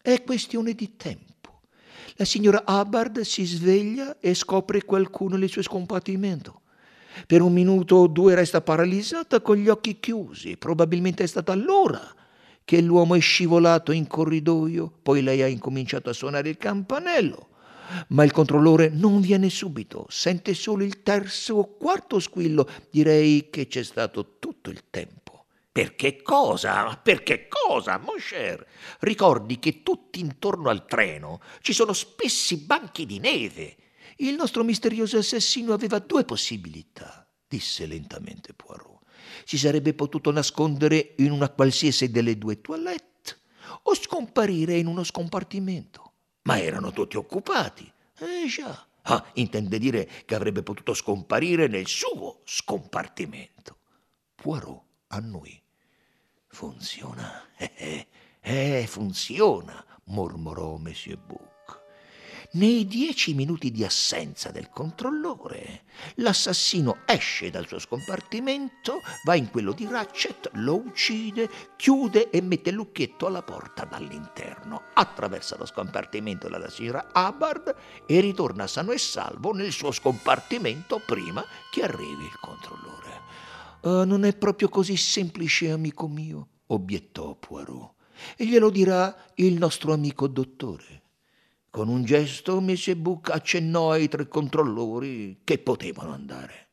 È 0.00 0.22
questione 0.22 0.72
di 0.72 0.96
tempo. 0.96 1.60
La 2.14 2.24
signora 2.24 2.64
Hubbard 2.66 3.20
si 3.20 3.44
sveglia 3.44 4.18
e 4.20 4.32
scopre 4.32 4.84
qualcuno 4.84 5.36
nel 5.36 5.50
suo 5.50 5.60
scompartimento. 5.60 6.62
Per 7.26 7.42
un 7.42 7.52
minuto 7.52 7.96
o 7.96 8.06
due 8.06 8.34
resta 8.34 8.62
paralizzata 8.62 9.42
con 9.42 9.56
gli 9.56 9.68
occhi 9.68 10.00
chiusi. 10.00 10.56
Probabilmente 10.56 11.24
è 11.24 11.26
stata 11.26 11.52
allora 11.52 12.24
che 12.66 12.80
l'uomo 12.80 13.14
è 13.14 13.20
scivolato 13.20 13.92
in 13.92 14.08
corridoio, 14.08 14.92
poi 15.00 15.22
lei 15.22 15.40
ha 15.40 15.46
incominciato 15.46 16.10
a 16.10 16.12
suonare 16.12 16.48
il 16.48 16.56
campanello. 16.56 17.50
Ma 18.08 18.24
il 18.24 18.32
controllore 18.32 18.88
non 18.88 19.20
viene 19.20 19.48
subito, 19.50 20.04
sente 20.08 20.52
solo 20.52 20.82
il 20.82 21.04
terzo 21.04 21.54
o 21.54 21.76
quarto 21.76 22.18
squillo. 22.18 22.68
Direi 22.90 23.50
che 23.50 23.68
c'è 23.68 23.84
stato 23.84 24.38
tutto 24.40 24.70
il 24.70 24.82
tempo. 24.90 25.46
Per 25.70 25.94
che 25.94 26.20
cosa? 26.22 26.96
Per 27.00 27.22
che 27.22 27.46
cosa, 27.46 27.98
mon 27.98 28.18
cher? 28.18 28.66
Ricordi 28.98 29.60
che 29.60 29.84
tutti 29.84 30.18
intorno 30.18 30.68
al 30.68 30.86
treno 30.86 31.40
ci 31.60 31.72
sono 31.72 31.92
spessi 31.92 32.56
banchi 32.64 33.06
di 33.06 33.20
neve. 33.20 33.76
Il 34.16 34.34
nostro 34.34 34.64
misterioso 34.64 35.18
assassino 35.18 35.72
aveva 35.72 36.00
due 36.00 36.24
possibilità, 36.24 37.30
disse 37.46 37.86
lentamente 37.86 38.54
Poirot 38.54 38.95
si 39.44 39.58
sarebbe 39.58 39.94
potuto 39.94 40.30
nascondere 40.30 41.14
in 41.18 41.30
una 41.30 41.48
qualsiasi 41.48 42.10
delle 42.10 42.38
due 42.38 42.60
toilette 42.60 43.38
o 43.82 43.94
scomparire 43.94 44.76
in 44.76 44.86
uno 44.86 45.04
scompartimento. 45.04 46.12
Ma 46.42 46.60
erano 46.60 46.92
tutti 46.92 47.16
occupati. 47.16 47.90
Eh 48.18 48.46
già. 48.48 48.86
Ah, 49.02 49.24
intende 49.34 49.78
dire 49.78 50.08
che 50.24 50.34
avrebbe 50.34 50.62
potuto 50.62 50.94
scomparire 50.94 51.68
nel 51.68 51.86
suo 51.86 52.40
scompartimento. 52.44 53.78
Poirot 54.34 54.82
annui. 55.08 55.60
Funziona. 56.48 57.42
Eh, 57.56 57.72
eh, 58.40 58.80
eh 58.80 58.86
funziona, 58.86 59.84
mormorò 60.04 60.76
Monsieur 60.76 61.18
Bou. 61.18 61.55
Nei 62.56 62.86
dieci 62.86 63.34
minuti 63.34 63.70
di 63.70 63.84
assenza 63.84 64.50
del 64.50 64.70
controllore, 64.70 65.82
l'assassino 66.14 67.00
esce 67.04 67.50
dal 67.50 67.66
suo 67.66 67.78
scompartimento, 67.78 69.02
va 69.24 69.34
in 69.34 69.50
quello 69.50 69.72
di 69.72 69.84
Ratchet, 69.84 70.52
lo 70.54 70.76
uccide, 70.76 71.50
chiude 71.76 72.30
e 72.30 72.40
mette 72.40 72.70
il 72.70 72.76
lucchetto 72.76 73.26
alla 73.26 73.42
porta 73.42 73.84
dall'interno, 73.84 74.84
attraversa 74.94 75.58
lo 75.58 75.66
scompartimento 75.66 76.48
della 76.48 76.70
signora 76.70 77.06
Hubbard 77.12 77.76
e 78.06 78.20
ritorna 78.20 78.66
sano 78.66 78.92
e 78.92 78.98
salvo 78.98 79.52
nel 79.52 79.70
suo 79.70 79.90
scompartimento 79.90 81.02
prima 81.04 81.44
che 81.70 81.82
arrivi 81.82 82.24
il 82.24 82.38
controllore. 82.40 83.20
Uh, 83.82 84.06
non 84.06 84.24
è 84.24 84.34
proprio 84.34 84.70
così 84.70 84.96
semplice, 84.96 85.70
amico 85.70 86.08
mio, 86.08 86.48
obiettò 86.68 87.34
Poirot. 87.34 87.92
E 88.34 88.46
glielo 88.46 88.70
dirà 88.70 89.14
il 89.34 89.58
nostro 89.58 89.92
amico 89.92 90.26
dottore. 90.26 91.02
Con 91.76 91.88
un 91.88 92.04
gesto 92.04 92.58
Messie 92.62 92.96
Bouc 92.96 93.28
accennò 93.28 93.90
ai 93.90 94.08
tre 94.08 94.28
controllori 94.28 95.42
che 95.44 95.58
potevano 95.58 96.10
andare. 96.10 96.68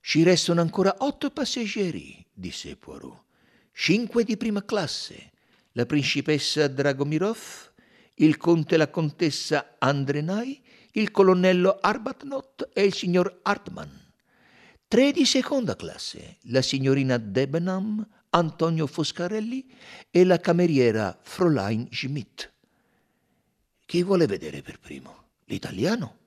Ci 0.00 0.24
restano 0.24 0.60
ancora 0.60 0.96
otto 0.98 1.30
passeggeri, 1.30 2.26
disse 2.32 2.74
Poirot. 2.74 3.22
Cinque 3.72 4.24
di 4.24 4.36
prima 4.36 4.64
classe, 4.64 5.30
la 5.74 5.86
principessa 5.86 6.66
Dragomirov, 6.66 7.38
il 8.14 8.36
conte 8.38 8.74
e 8.74 8.78
la 8.78 8.90
contessa 8.90 9.76
Andrenai, 9.78 10.60
il 10.94 11.12
colonnello 11.12 11.78
Arbuthnot 11.80 12.70
e 12.72 12.82
il 12.82 12.94
signor 12.94 13.38
Hartmann. 13.42 13.88
tre 14.88 15.12
di 15.12 15.24
seconda 15.24 15.76
classe, 15.76 16.38
la 16.46 16.60
signorina 16.60 17.18
Debenham, 17.18 18.04
Antonio 18.30 18.88
Foscarelli 18.88 19.72
e 20.10 20.24
la 20.24 20.40
cameriera 20.40 21.16
Fräulein 21.22 21.86
Schmidt. 21.92 22.51
Chi 23.92 24.02
vuole 24.04 24.24
vedere 24.24 24.62
per 24.62 24.78
primo? 24.78 25.32
L'italiano? 25.44 26.20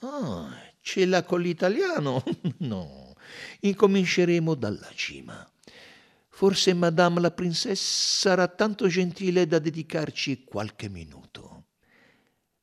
Ah, 0.00 0.54
ce 0.82 1.06
l'ha 1.06 1.22
con 1.22 1.40
l'italiano? 1.40 2.22
no, 2.60 3.14
incominceremo 3.60 4.52
dalla 4.52 4.90
cima. 4.94 5.50
Forse 6.28 6.74
Madame 6.74 7.22
la 7.22 7.30
Princesse 7.30 7.74
sarà 8.18 8.48
tanto 8.48 8.86
gentile 8.88 9.46
da 9.46 9.58
dedicarci 9.58 10.44
qualche 10.44 10.90
minuto. 10.90 11.68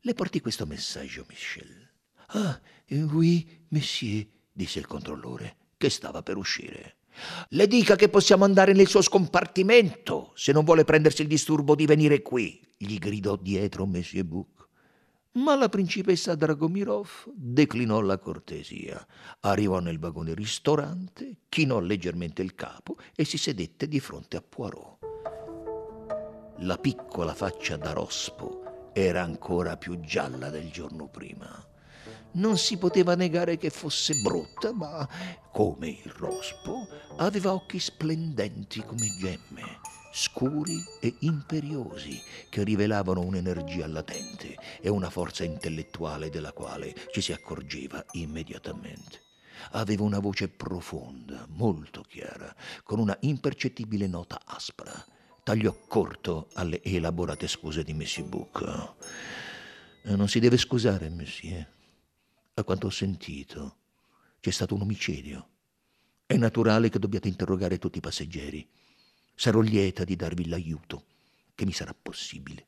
Le 0.01 0.13
porti 0.13 0.39
questo 0.39 0.67
messaggio, 0.67 1.25
Michel. 1.27 1.89
Ah, 2.27 2.61
oui, 2.89 3.65
monsieur, 3.69 4.23
disse 4.51 4.77
il 4.77 4.85
controllore, 4.85 5.55
che 5.77 5.89
stava 5.89 6.21
per 6.21 6.37
uscire. 6.37 6.97
Le 7.49 7.67
dica 7.67 7.95
che 7.95 8.09
possiamo 8.09 8.43
andare 8.43 8.73
nel 8.73 8.87
suo 8.87 9.01
scompartimento, 9.01 10.31
se 10.35 10.51
non 10.51 10.63
vuole 10.63 10.83
prendersi 10.83 11.21
il 11.21 11.27
disturbo 11.27 11.75
di 11.75 11.85
venire 11.85 12.21
qui, 12.21 12.59
gli 12.77 12.97
gridò 12.97 13.35
dietro 13.35 13.85
Monsieur 13.85 14.25
Bouc. 14.25 14.67
Ma 15.35 15.55
la 15.55 15.67
principessa 15.67 16.35
Dragomirov 16.35 17.09
declinò 17.33 18.01
la 18.01 18.19
cortesia, 18.19 19.03
arrivò 19.41 19.79
nel 19.79 19.97
vagone 19.97 20.35
ristorante, 20.35 21.37
chinò 21.49 21.79
leggermente 21.79 22.43
il 22.43 22.53
capo 22.53 22.97
e 23.15 23.25
si 23.25 23.39
sedette 23.39 23.87
di 23.87 23.99
fronte 23.99 24.37
a 24.37 24.43
Poirot. 24.47 24.97
La 26.59 26.77
piccola 26.77 27.33
faccia 27.33 27.77
da 27.77 27.93
rospo 27.93 28.91
era 28.93 29.23
ancora 29.23 29.75
più 29.75 29.99
gialla 30.01 30.51
del 30.51 30.69
giorno 30.69 31.07
prima. 31.07 31.72
Non 32.35 32.57
si 32.57 32.77
poteva 32.77 33.13
negare 33.13 33.57
che 33.57 33.69
fosse 33.69 34.15
brutta, 34.23 34.73
ma, 34.73 35.07
come 35.51 35.89
il 35.89 36.11
rospo, 36.17 36.87
aveva 37.17 37.53
occhi 37.53 37.79
splendenti 37.79 38.83
come 38.83 39.05
gemme, 39.19 39.79
scuri 40.11 40.83
e 40.99 41.13
imperiosi, 41.19 42.19
che 42.49 42.63
rivelavano 42.63 43.21
un'energia 43.21 43.85
latente 43.85 44.57
e 44.81 44.89
una 44.89 45.11
forza 45.11 45.43
intellettuale 45.43 46.31
della 46.31 46.53
quale 46.53 46.95
ci 47.11 47.21
si 47.21 47.33
accorgeva 47.33 48.03
immediatamente. 48.13 49.21
Aveva 49.73 50.01
una 50.01 50.19
voce 50.19 50.47
profonda, 50.47 51.45
molto 51.49 52.01
chiara, 52.01 52.53
con 52.83 52.97
una 52.97 53.15
impercettibile 53.21 54.07
nota 54.07 54.41
aspra. 54.43 54.91
Tagliò 55.43 55.75
corto 55.87 56.49
alle 56.53 56.81
elaborate 56.81 57.47
scuse 57.47 57.83
di 57.83 57.93
Messi 57.93 58.23
Bouc. 58.23 58.89
Eh, 60.01 60.15
non 60.15 60.27
si 60.27 60.39
deve 60.39 60.57
scusare, 60.57 61.09
Monsieur 61.09 61.67
a 62.55 62.63
quanto 62.63 62.87
ho 62.87 62.91
sentito, 62.91 63.77
c'è 64.39 64.51
stato 64.51 64.75
un 64.75 64.81
omicidio. 64.81 65.49
È 66.25 66.35
naturale 66.37 66.89
che 66.89 66.99
dobbiate 66.99 67.27
interrogare 67.27 67.79
tutti 67.79 67.97
i 67.97 68.01
passeggeri. 68.01 68.67
Sarò 69.33 69.59
lieta 69.59 70.03
di 70.03 70.15
darvi 70.15 70.47
l'aiuto 70.47 71.05
che 71.55 71.65
mi 71.65 71.71
sarà 71.71 71.95
possibile. 71.99 72.67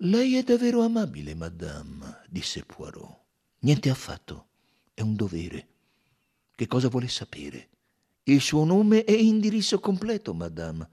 Lei 0.00 0.36
è 0.36 0.42
davvero 0.42 0.82
amabile, 0.82 1.34
madame, 1.34 2.22
disse 2.28 2.64
Poirot. 2.64 3.24
Niente 3.60 3.88
affatto. 3.88 4.48
È 4.92 5.00
un 5.00 5.14
dovere. 5.14 5.68
Che 6.54 6.66
cosa 6.66 6.88
vuole 6.88 7.08
sapere? 7.08 7.68
Il 8.24 8.40
suo 8.40 8.64
nome 8.64 9.04
e 9.04 9.14
indirizzo 9.14 9.80
completo, 9.80 10.34
madame. 10.34 10.88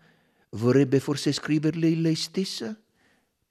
Vorrebbe 0.52 1.00
forse 1.00 1.34
scriverle 1.34 1.90
lei 1.96 2.16
stessa? 2.16 2.80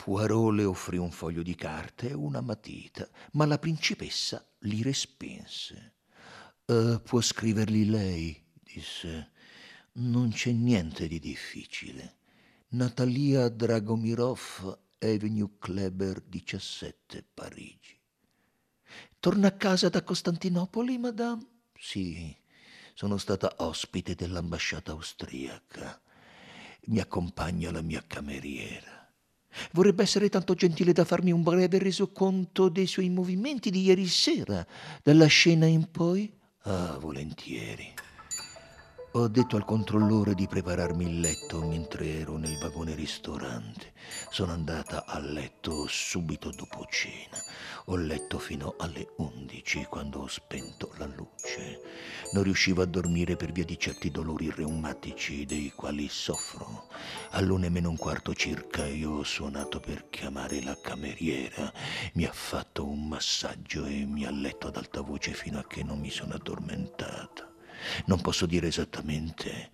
Poirot 0.05 0.53
le 0.55 0.65
offrì 0.65 0.97
un 0.97 1.13
foglio 1.13 1.45
di 1.45 1.55
carte 1.55 2.11
e 2.11 2.13
una 2.13 2.41
matita, 2.41 3.09
ma 3.35 3.47
la 3.47 3.57
principessa 3.57 4.45
li 4.63 4.83
respinse. 4.83 5.95
Uh, 6.65 7.01
può 7.01 7.21
scriverli 7.21 7.85
lei, 7.89 8.45
disse. 8.61 9.31
Non 9.93 10.31
c'è 10.33 10.51
niente 10.51 11.07
di 11.07 11.21
difficile. 11.21 12.17
Natalia 12.71 13.49
Dragomirov, 13.49 14.77
Avenue 14.99 15.51
Kleber 15.61 16.21
17, 16.21 17.25
Parigi. 17.33 17.97
Torna 19.21 19.49
a 19.49 19.53
casa 19.53 19.89
da 19.89 20.03
Costantinopoli, 20.03 20.99
madame? 20.99 21.47
Sì, 21.79 22.37
sono 22.95 23.19
stata 23.19 23.55
ospite 23.59 24.17
dell'ambasciata 24.17 24.91
austriaca. 24.91 26.03
Mi 26.87 26.99
accompagna 26.99 27.71
la 27.71 27.83
mia 27.83 28.03
cameriera. 28.05 29.02
Vorrebbe 29.73 30.03
essere 30.03 30.29
tanto 30.29 30.55
gentile 30.55 30.93
da 30.93 31.05
farmi 31.05 31.33
un 31.33 31.43
breve 31.43 31.79
resoconto 31.79 32.69
dei 32.69 32.87
suoi 32.87 33.09
movimenti 33.11 33.71
di 33.71 33.83
ieri 33.83 34.07
sera, 34.07 34.67
dalla 35.03 35.27
scena 35.27 35.67
in 35.67 35.91
poi? 35.91 36.33
Ah, 36.63 36.97
volentieri. 37.01 37.95
Ho 39.15 39.29
detto 39.29 39.57
al 39.57 39.67
controllore 39.67 40.33
di 40.35 40.47
prepararmi 40.47 41.05
il 41.05 41.21
letto 41.21 41.61
mentre 41.67 42.21
ero 42.21 42.39
nel 42.39 42.57
vagone 42.57 42.95
ristorante. 42.95 43.93
Sono 44.31 44.53
andata 44.53 45.05
a 45.05 45.19
letto 45.19 45.87
subito 45.87 46.51
dopo 46.51 46.87
cena. 46.89 47.37
Ho 47.87 47.97
letto 47.97 48.39
fino 48.39 48.75
alle 48.79 49.07
undici 49.19 49.85
quando 49.85 50.21
ho 50.21 50.29
spento 50.29 50.95
la 50.97 51.05
luce. 51.05 51.83
Non 52.33 52.43
riuscivo 52.43 52.81
a 52.81 52.87
dormire 52.87 53.37
per 53.37 53.53
via 53.53 53.67
di 53.67 53.79
certi 53.79 54.11
dolori 54.11 54.51
reumatici 54.51 55.45
dei 55.45 55.71
quali 55.77 56.09
soffro. 56.09 56.89
All'una 57.33 57.67
e 57.67 57.69
meno 57.69 57.91
un 57.91 57.99
quarto 57.99 58.33
circa 58.33 58.87
io 58.87 59.11
ho 59.11 59.25
suonato 59.25 59.79
per 59.79 60.09
chiamare 60.09 60.63
la 60.63 60.79
cameriera. 60.81 61.71
Mi 62.15 62.25
ha 62.25 62.33
fatto 62.33 62.89
un 62.89 63.09
massaggio 63.09 63.85
e 63.85 64.07
mi 64.07 64.25
ha 64.25 64.31
letto 64.31 64.69
ad 64.69 64.77
alta 64.77 65.03
voce 65.03 65.35
fino 65.35 65.59
a 65.59 65.67
che 65.67 65.83
non 65.83 66.01
mi 66.01 66.09
sono 66.09 66.33
addormentata. 66.33 67.52
Non 68.07 68.21
posso 68.21 68.47
dire 68.47 68.69
esattamente 68.69 69.71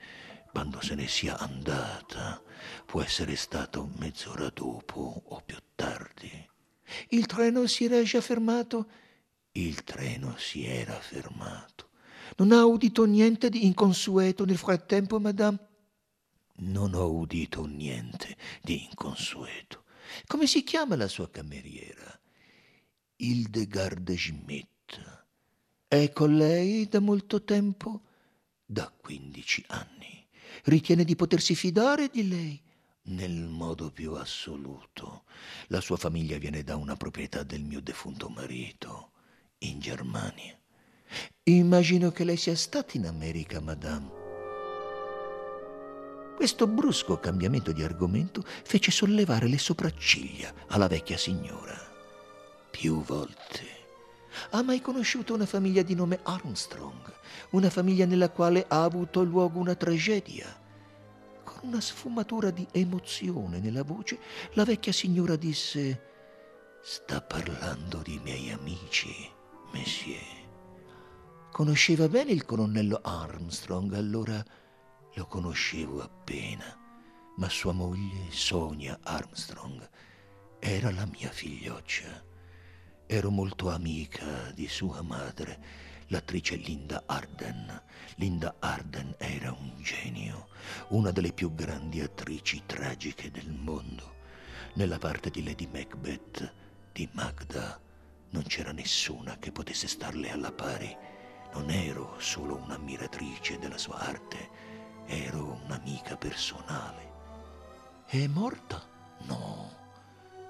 quando 0.51 0.81
se 0.81 0.95
ne 0.95 1.07
sia 1.07 1.39
andata. 1.39 2.43
Può 2.87 3.03
essere 3.03 3.37
stato 3.37 3.91
mezz'ora 3.99 4.49
dopo 4.51 5.23
o 5.27 5.41
più 5.45 5.57
tardi. 5.75 6.49
Il 7.11 7.27
treno 7.27 7.67
si 7.67 7.85
era 7.85 8.03
già 8.03 8.21
fermato? 8.21 8.91
Il 9.53 9.85
treno 9.85 10.37
si 10.37 10.65
era 10.65 10.95
fermato. 10.95 11.91
Non 12.37 12.53
ha 12.53 12.65
udito 12.65 13.05
niente 13.05 13.49
di 13.49 13.65
inconsueto 13.67 14.45
nel 14.45 14.59
frattempo, 14.59 15.19
madame? 15.19 15.59
Non 16.57 16.95
ho 16.95 17.11
udito 17.13 17.65
niente 17.67 18.37
di 18.63 18.85
inconsueto. 18.85 19.85
Come 20.27 20.47
si 20.47 20.63
chiama 20.65 20.97
la 20.97 21.09
sua 21.09 21.31
cameriera? 21.31 22.19
Hildegard 23.17 24.13
Schmidt. 24.15 25.18
È 25.91 26.13
con 26.13 26.37
lei 26.37 26.87
da 26.87 27.01
molto 27.01 27.43
tempo? 27.45 28.03
Da 28.63 28.93
quindici 28.95 29.65
anni. 29.69 30.23
Ritiene 30.65 31.03
di 31.03 31.17
potersi 31.17 31.55
fidare 31.55 32.09
di 32.09 32.29
lei? 32.29 32.63
Nel 33.05 33.47
modo 33.47 33.91
più 33.91 34.13
assoluto. 34.13 35.25
La 35.69 35.81
sua 35.81 35.97
famiglia 35.97 36.37
viene 36.37 36.63
da 36.63 36.77
una 36.77 36.95
proprietà 36.95 37.43
del 37.43 37.63
mio 37.63 37.81
defunto 37.81 38.29
marito, 38.29 39.13
in 39.61 39.81
Germania. 39.81 40.61
Immagino 41.45 42.11
che 42.11 42.25
lei 42.25 42.37
sia 42.37 42.55
stata 42.55 42.99
in 42.99 43.07
America, 43.07 43.59
madame. 43.59 44.11
Questo 46.37 46.67
brusco 46.67 47.19
cambiamento 47.19 47.73
di 47.73 47.83
argomento 47.83 48.45
fece 48.45 48.91
sollevare 48.91 49.49
le 49.49 49.57
sopracciglia 49.57 50.53
alla 50.67 50.87
vecchia 50.87 51.17
signora. 51.17 51.81
Più 52.71 53.03
volte 53.03 53.78
ha 54.51 54.63
mai 54.63 54.81
conosciuto 54.81 55.35
una 55.35 55.47
famiglia 55.47 55.83
di 55.83 55.95
nome 55.95 56.21
Armstrong, 56.23 57.13
una 57.51 57.71
famiglia 57.71 58.07
nella 58.07 58.31
quale 58.31 58.65
ha 58.69 58.83
avuto 58.83 59.23
luogo 59.23 59.59
una 59.59 59.75
tragedia. 59.75 60.47
Con 61.45 61.69
una 61.69 61.81
sfumatura 61.81 62.51
di 62.51 62.67
emozione 62.73 63.59
nella 63.59 63.83
voce, 63.83 64.19
la 64.53 64.65
vecchia 64.65 64.93
signora 64.93 65.37
disse: 65.37 66.03
Sta 66.83 67.21
parlando 67.21 67.99
di 68.03 68.21
miei 68.23 68.51
amici, 68.51 69.31
Monsieur. 69.73 70.37
Conosceva 71.51 72.09
bene 72.09 72.31
il 72.33 72.45
colonnello 72.45 73.01
Armstrong, 73.03 73.93
allora 73.95 74.45
lo 75.15 75.27
conoscevo 75.27 76.03
appena, 76.03 76.79
ma 77.37 77.49
sua 77.49 77.73
moglie, 77.73 78.31
Sonia 78.31 78.99
Armstrong, 79.03 79.89
era 80.61 80.93
la 80.93 81.07
mia 81.07 81.31
figlioccia. 81.31 82.28
Ero 83.11 83.31
molto 83.31 83.71
amica 83.71 84.51
di 84.53 84.69
sua 84.69 85.01
madre, 85.01 85.59
l'attrice 86.09 86.57
Linda 86.57 87.05
Arden. 87.07 87.83
Linda 88.17 88.57
Arden 88.59 89.15
era 89.17 89.51
un 89.51 89.81
genio, 89.81 90.49
una 90.89 91.11
delle 91.11 91.33
più 91.33 91.55
grandi 91.55 92.03
attrici 92.03 92.65
tragiche 92.67 93.31
del 93.31 93.49
mondo. 93.49 94.17
Nella 94.75 94.99
parte 94.99 95.31
di 95.31 95.43
Lady 95.43 95.67
Macbeth, 95.73 96.53
di 96.93 97.09
Magda, 97.13 97.81
non 98.29 98.43
c'era 98.43 98.73
nessuna 98.73 99.39
che 99.39 99.53
potesse 99.53 99.89
starle 99.89 100.31
alla 100.31 100.53
pari. 100.53 100.95
Non 101.55 101.71
ero 101.71 102.17
solo 102.19 102.57
un'ammiratrice 102.57 103.59
della 103.59 103.79
sua 103.79 104.01
arte, 104.01 104.51
ero 105.07 105.63
un'amica 105.65 106.19
personale. 106.19 107.11
È 108.05 108.27
morta? 108.27 108.87
No, 109.21 109.73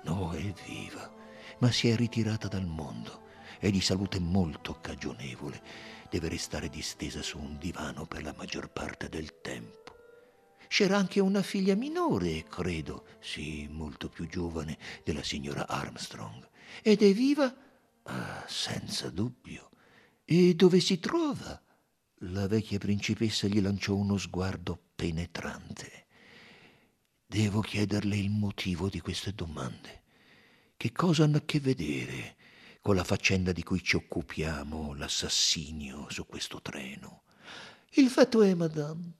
no, 0.03 0.33
è 0.33 0.53
viva 0.67 1.18
ma 1.59 1.71
si 1.71 1.89
è 1.89 1.97
ritirata 1.97 2.49
dal 2.49 2.67
mondo 2.67 3.27
è 3.59 3.71
di 3.71 3.81
salute 3.81 4.21
molto 4.21 4.79
cagionevole. 4.81 5.63
Deve 6.11 6.29
restare 6.29 6.69
distesa 6.69 7.23
su 7.23 7.39
un 7.39 7.59
divano 7.59 8.07
per 8.07 8.23
la 8.23 8.35
maggior 8.37 8.71
parte 8.71 9.09
del 9.09 9.41
tempo. 9.41 9.97
C'era 10.69 10.97
anche 10.97 11.21
una 11.21 11.43
figlia 11.43 11.75
minore, 11.75 12.45
credo, 12.45 13.07
sì, 13.21 13.67
molto 13.71 14.09
più 14.09 14.27
giovane, 14.27 14.79
della 15.03 15.23
signora 15.23 15.67
Armstrong. 15.67 16.49
Ed 16.83 17.03
è 17.03 17.13
viva? 17.13 17.55
Ah, 18.05 18.45
senza 18.47 19.11
dubbio. 19.11 19.71
E 20.25 20.55
dove 20.55 20.81
si 20.81 20.99
trova? 20.99 21.61
La 22.23 22.47
vecchia 22.47 22.79
principessa 22.79 23.47
gli 23.47 23.61
lanciò 23.61 23.95
uno 23.95 24.19
sguardo 24.19 24.79
penetrante. 24.95 26.07
Devo 27.27 27.61
chiederle 27.61 28.17
il 28.17 28.31
motivo 28.31 28.89
di 28.89 29.01
queste 29.01 29.33
domande. 29.33 29.98
Che 30.79 30.93
cosa 30.93 31.25
hanno 31.25 31.39
a 31.39 31.43
che 31.45 31.59
vedere 31.59 32.37
con 32.81 32.95
la 32.95 33.03
faccenda 33.03 33.51
di 33.51 33.65
cui 33.65 33.83
ci 33.83 33.97
occupiamo, 33.97 34.95
l'assassinio 34.95 36.07
su 36.09 36.25
questo 36.25 36.63
treno? 36.63 37.25
Il 37.95 38.09
fatto 38.09 38.43
è, 38.43 38.55
madame, 38.55 39.13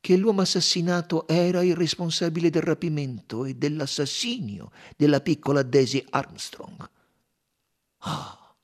che 0.00 0.16
l'uomo 0.16 0.40
assassinato 0.40 1.28
era 1.28 1.62
il 1.62 1.76
responsabile 1.76 2.48
del 2.48 2.62
rapimento 2.62 3.44
e 3.44 3.54
dell'assassinio 3.54 4.72
della 4.96 5.20
piccola 5.20 5.62
Daisy 5.62 6.02
Armstrong. 6.08 6.90
Ah, 7.98 8.56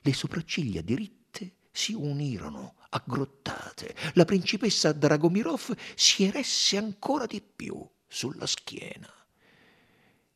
le 0.00 0.12
sopracciglia 0.14 0.80
diritte 0.80 1.56
si 1.70 1.92
unirono, 1.92 2.76
aggrottate. 2.88 3.94
La 4.14 4.24
principessa 4.24 4.92
Dragomirov 4.92 5.76
si 5.96 6.24
eresse 6.24 6.78
ancora 6.78 7.26
di 7.26 7.42
più 7.42 7.86
sulla 8.08 8.46
schiena. 8.46 9.21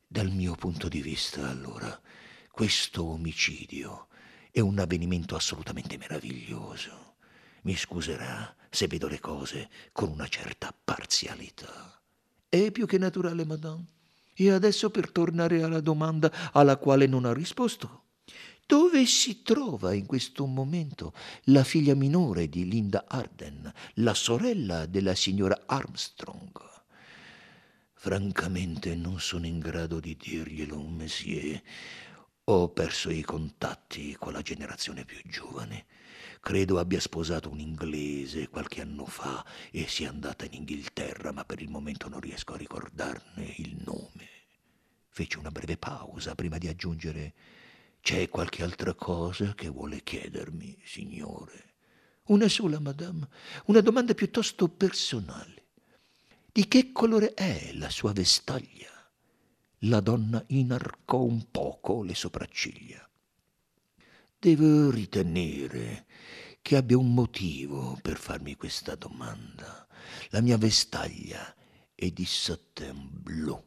Dal 0.09 0.31
mio 0.31 0.55
punto 0.55 0.89
di 0.89 1.03
vista, 1.03 1.49
allora, 1.49 2.01
questo 2.53 3.05
omicidio 3.05 4.07
è 4.53 4.61
un 4.61 4.79
avvenimento 4.79 5.35
assolutamente 5.35 5.99
meraviglioso. 5.99 7.17
Mi 7.63 7.77
scuserà 7.77 8.55
se 8.71 8.87
vedo 8.87 9.09
le 9.09 9.19
cose 9.19 9.69
con 9.91 10.11
una 10.11 10.29
certa 10.29 10.73
parzialità. 10.73 12.01
È 12.49 12.71
più 12.71 12.87
che 12.87 12.99
naturale, 12.99 13.45
madame. 13.45 13.85
E 14.33 14.51
adesso 14.53 14.91
per 14.91 15.11
tornare 15.11 15.63
alla 15.63 15.81
domanda 15.81 16.33
alla 16.53 16.77
quale 16.77 17.07
non 17.07 17.25
ha 17.25 17.33
risposto. 17.33 18.05
Dove 18.65 19.07
si 19.07 19.43
trova 19.43 19.93
in 19.93 20.07
questo 20.07 20.47
momento 20.47 21.15
la 21.47 21.65
figlia 21.65 21.97
minore 21.97 22.49
di 22.49 22.69
Linda 22.69 23.07
Arden, 23.09 23.73
la 23.95 24.15
sorella 24.15 24.87
della 24.87 25.17
signora 25.17 25.65
Armstrong? 25.67 26.76
Francamente 28.07 28.95
non 28.95 29.19
sono 29.19 29.47
in 29.47 29.59
grado 29.59 29.99
di 29.99 30.17
dirglielo, 30.17 30.81
Monsieur. 30.81 31.61
Ho 32.45 32.69
perso 32.69 33.11
i 33.11 33.23
contatti 33.23 34.15
con 34.15 34.33
la 34.33 34.43
generazione 34.43 35.05
più 35.05 35.21
giovane. 35.25 35.87
Credo 36.39 36.79
abbia 36.79 37.01
sposato 37.01 37.51
un 37.51 37.59
inglese 37.59 38.47
qualche 38.47 38.81
anno 38.81 39.07
fa 39.07 39.45
e 39.73 39.89
sia 39.89 40.09
andata 40.09 40.45
in 40.45 40.53
Inghilterra, 40.53 41.33
ma 41.33 41.45
per 41.45 41.61
il 41.61 41.69
momento 41.69 42.09
non 42.09 42.21
riesco 42.21 42.53
a 42.53 42.59
ricordarne 42.59 43.55
il 43.57 43.77
nome. 43.85 44.29
Fece 45.09 45.39
una 45.39 45.51
breve 45.51 45.77
pausa 45.77 46.37
prima 46.37 46.59
di 46.59 46.69
aggiungere 46.69 47.35
C'è 48.01 48.29
qualche 48.29 48.63
altra 48.63 48.95
cosa 48.95 49.53
che 49.55 49.69
vuole 49.69 50.05
chiedermi, 50.05 50.79
signore? 50.85 51.75
Una 52.27 52.47
sola, 52.47 52.79
madame, 52.79 53.27
una 53.65 53.81
domanda 53.81 54.15
piuttosto 54.15 54.69
personale. 54.69 55.66
Di 56.57 56.69
che 56.69 56.91
colore 56.91 57.35
è 57.35 57.73
la 57.75 57.91
sua 57.91 58.15
vestaglia? 58.15 58.89
La 59.81 60.01
donna 60.01 60.43
inarcò 60.47 61.21
un 61.23 61.51
poco 61.51 62.03
le 62.03 62.15
sopracciglia. 62.15 63.07
Devo 64.39 64.91
ritenere 64.91 66.07
che 66.63 66.77
abbia 66.77 66.97
un 66.97 67.13
motivo 67.13 67.99
per 68.01 68.17
farmi 68.17 68.55
questa 68.55 68.95
domanda. 68.95 69.87
La 70.31 70.41
mia 70.41 70.57
vestaglia 70.57 71.55
è 71.95 72.11
di 72.11 72.25
satin 72.25 73.07
blu. 73.07 73.63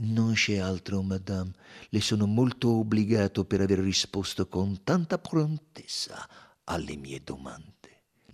Non 0.00 0.32
c'è 0.32 0.56
altro, 0.56 1.02
madame. 1.02 1.52
Le 1.88 2.00
sono 2.00 2.26
molto 2.26 2.78
obbligato 2.78 3.44
per 3.44 3.60
aver 3.60 3.78
risposto 3.78 4.48
con 4.48 4.82
tanta 4.82 5.18
prontezza 5.18 6.28
alle 6.64 6.96
mie 6.96 7.22
domande. 7.22 7.81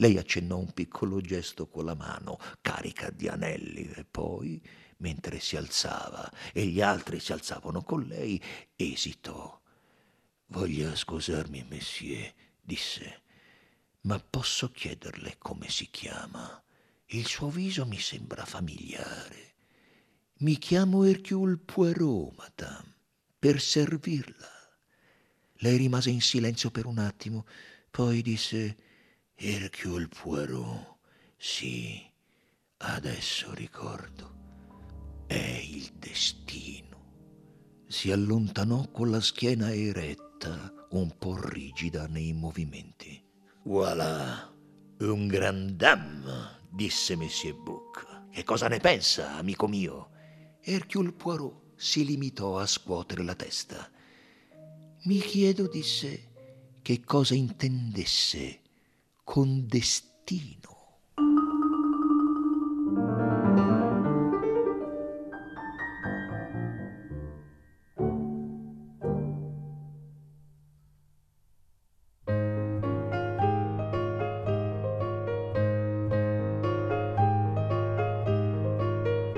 Lei 0.01 0.17
accennò 0.17 0.59
un 0.59 0.73
piccolo 0.73 1.21
gesto 1.21 1.67
con 1.67 1.85
la 1.85 1.95
mano, 1.95 2.39
carica 2.61 3.11
di 3.11 3.27
anelli, 3.27 3.91
e 3.97 4.05
poi, 4.05 4.63
mentre 4.99 5.41
si 5.41 5.57
alzava 5.57 6.31
e 6.53 6.67
gli 6.67 6.81
altri 6.81 7.19
si 7.19 7.33
alzavano 7.33 7.83
con 7.83 8.03
lei, 8.05 8.41
esitò. 8.77 9.61
Voglia 10.47 10.95
scusarmi, 10.95 11.67
messie, 11.69 12.35
disse, 12.61 13.23
ma 14.03 14.21
posso 14.21 14.71
chiederle 14.71 15.35
come 15.37 15.69
si 15.69 15.89
chiama? 15.91 16.63
Il 17.07 17.27
suo 17.27 17.49
viso 17.49 17.85
mi 17.85 17.99
sembra 17.99 18.45
familiare. 18.45 19.55
Mi 20.39 20.59
chiamo 20.59 21.03
Hercule 21.03 21.57
Poirot, 21.57 22.37
madame, 22.37 22.95
per 23.37 23.61
servirla. 23.61 24.79
Lei 25.55 25.77
rimase 25.77 26.11
in 26.11 26.21
silenzio 26.21 26.71
per 26.71 26.87
un 26.87 26.99
attimo, 26.99 27.47
poi 27.91 28.23
disse 28.23 28.87
Hercule 29.41 30.09
Poirot, 30.09 30.97
sì, 31.37 32.03
adesso 32.79 33.55
ricordo. 33.55 34.35
È 35.29 35.63
il 35.63 35.93
destino. 35.97 37.85
Si 37.87 38.11
allontanò 38.11 38.91
con 38.91 39.13
la 39.13 39.21
schiena 39.21 39.73
eretta, 39.73 40.75
un 40.91 41.17
po' 41.17 41.39
rigida 41.41 42.09
nei 42.09 42.33
movimenti. 42.33 43.25
Voilà, 43.63 44.53
un 44.99 45.29
grand 45.29 45.71
dame, 45.71 46.59
disse 46.69 47.15
Monsieur 47.15 47.55
Book. 47.63 48.31
Che 48.33 48.43
cosa 48.43 48.67
ne 48.67 48.81
pensa, 48.81 49.37
amico 49.37 49.69
mio? 49.69 50.11
Hercule 50.63 51.13
Poirot 51.13 51.75
si 51.77 52.05
limitò 52.05 52.59
a 52.59 52.67
scuotere 52.67 53.23
la 53.23 53.37
testa. 53.37 53.89
Mi 55.05 55.21
chiedo, 55.21 55.69
disse, 55.69 56.33
che 56.83 57.05
cosa 57.05 57.35
intendesse 57.35 58.63
con 59.29 59.67
destino. 59.67 60.57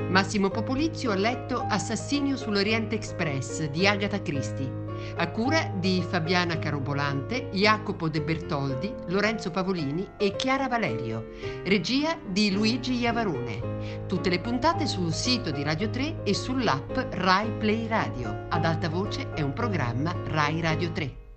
Massimo 0.09 0.51
Popolizio 0.51 1.11
ha 1.11 1.17
letto 1.17 1.59
Assassinio 1.69 2.37
sull'Oriente 2.37 2.95
Express 2.95 3.69
di 3.71 3.89
Agatha 3.89 4.23
Christie 4.23 4.80
a 5.17 5.29
cura 5.31 5.71
di 5.75 6.05
Fabiana 6.07 6.59
Carobolante, 6.59 7.49
Jacopo 7.53 8.09
De 8.09 8.21
Bertoldi, 8.21 8.93
Lorenzo 9.07 9.51
Pavolini 9.51 10.07
e 10.17 10.37
Chiara 10.37 10.69
Valerio, 10.69 11.31
regia 11.65 12.17
di 12.27 12.51
Luigi 12.51 12.99
Iavarone. 12.99 14.05
Tutte 14.07 14.31
le 14.31 14.41
puntate 14.41 14.87
sul 14.87 15.13
sito 15.13 15.51
di 15.51 15.63
Radio 15.63 15.91
3 15.91 16.23
e 16.25 16.35
sull'app 16.35 16.97
Rai 17.11 17.51
Play 17.53 17.87
Radio. 17.87 18.47
Ad 18.49 18.65
alta 18.65 18.89
voce 18.89 19.33
è 19.35 19.43
un 19.43 19.53
programma 19.53 20.15
Rai 20.27 20.61
Radio 20.61 20.91
3. 20.93 21.30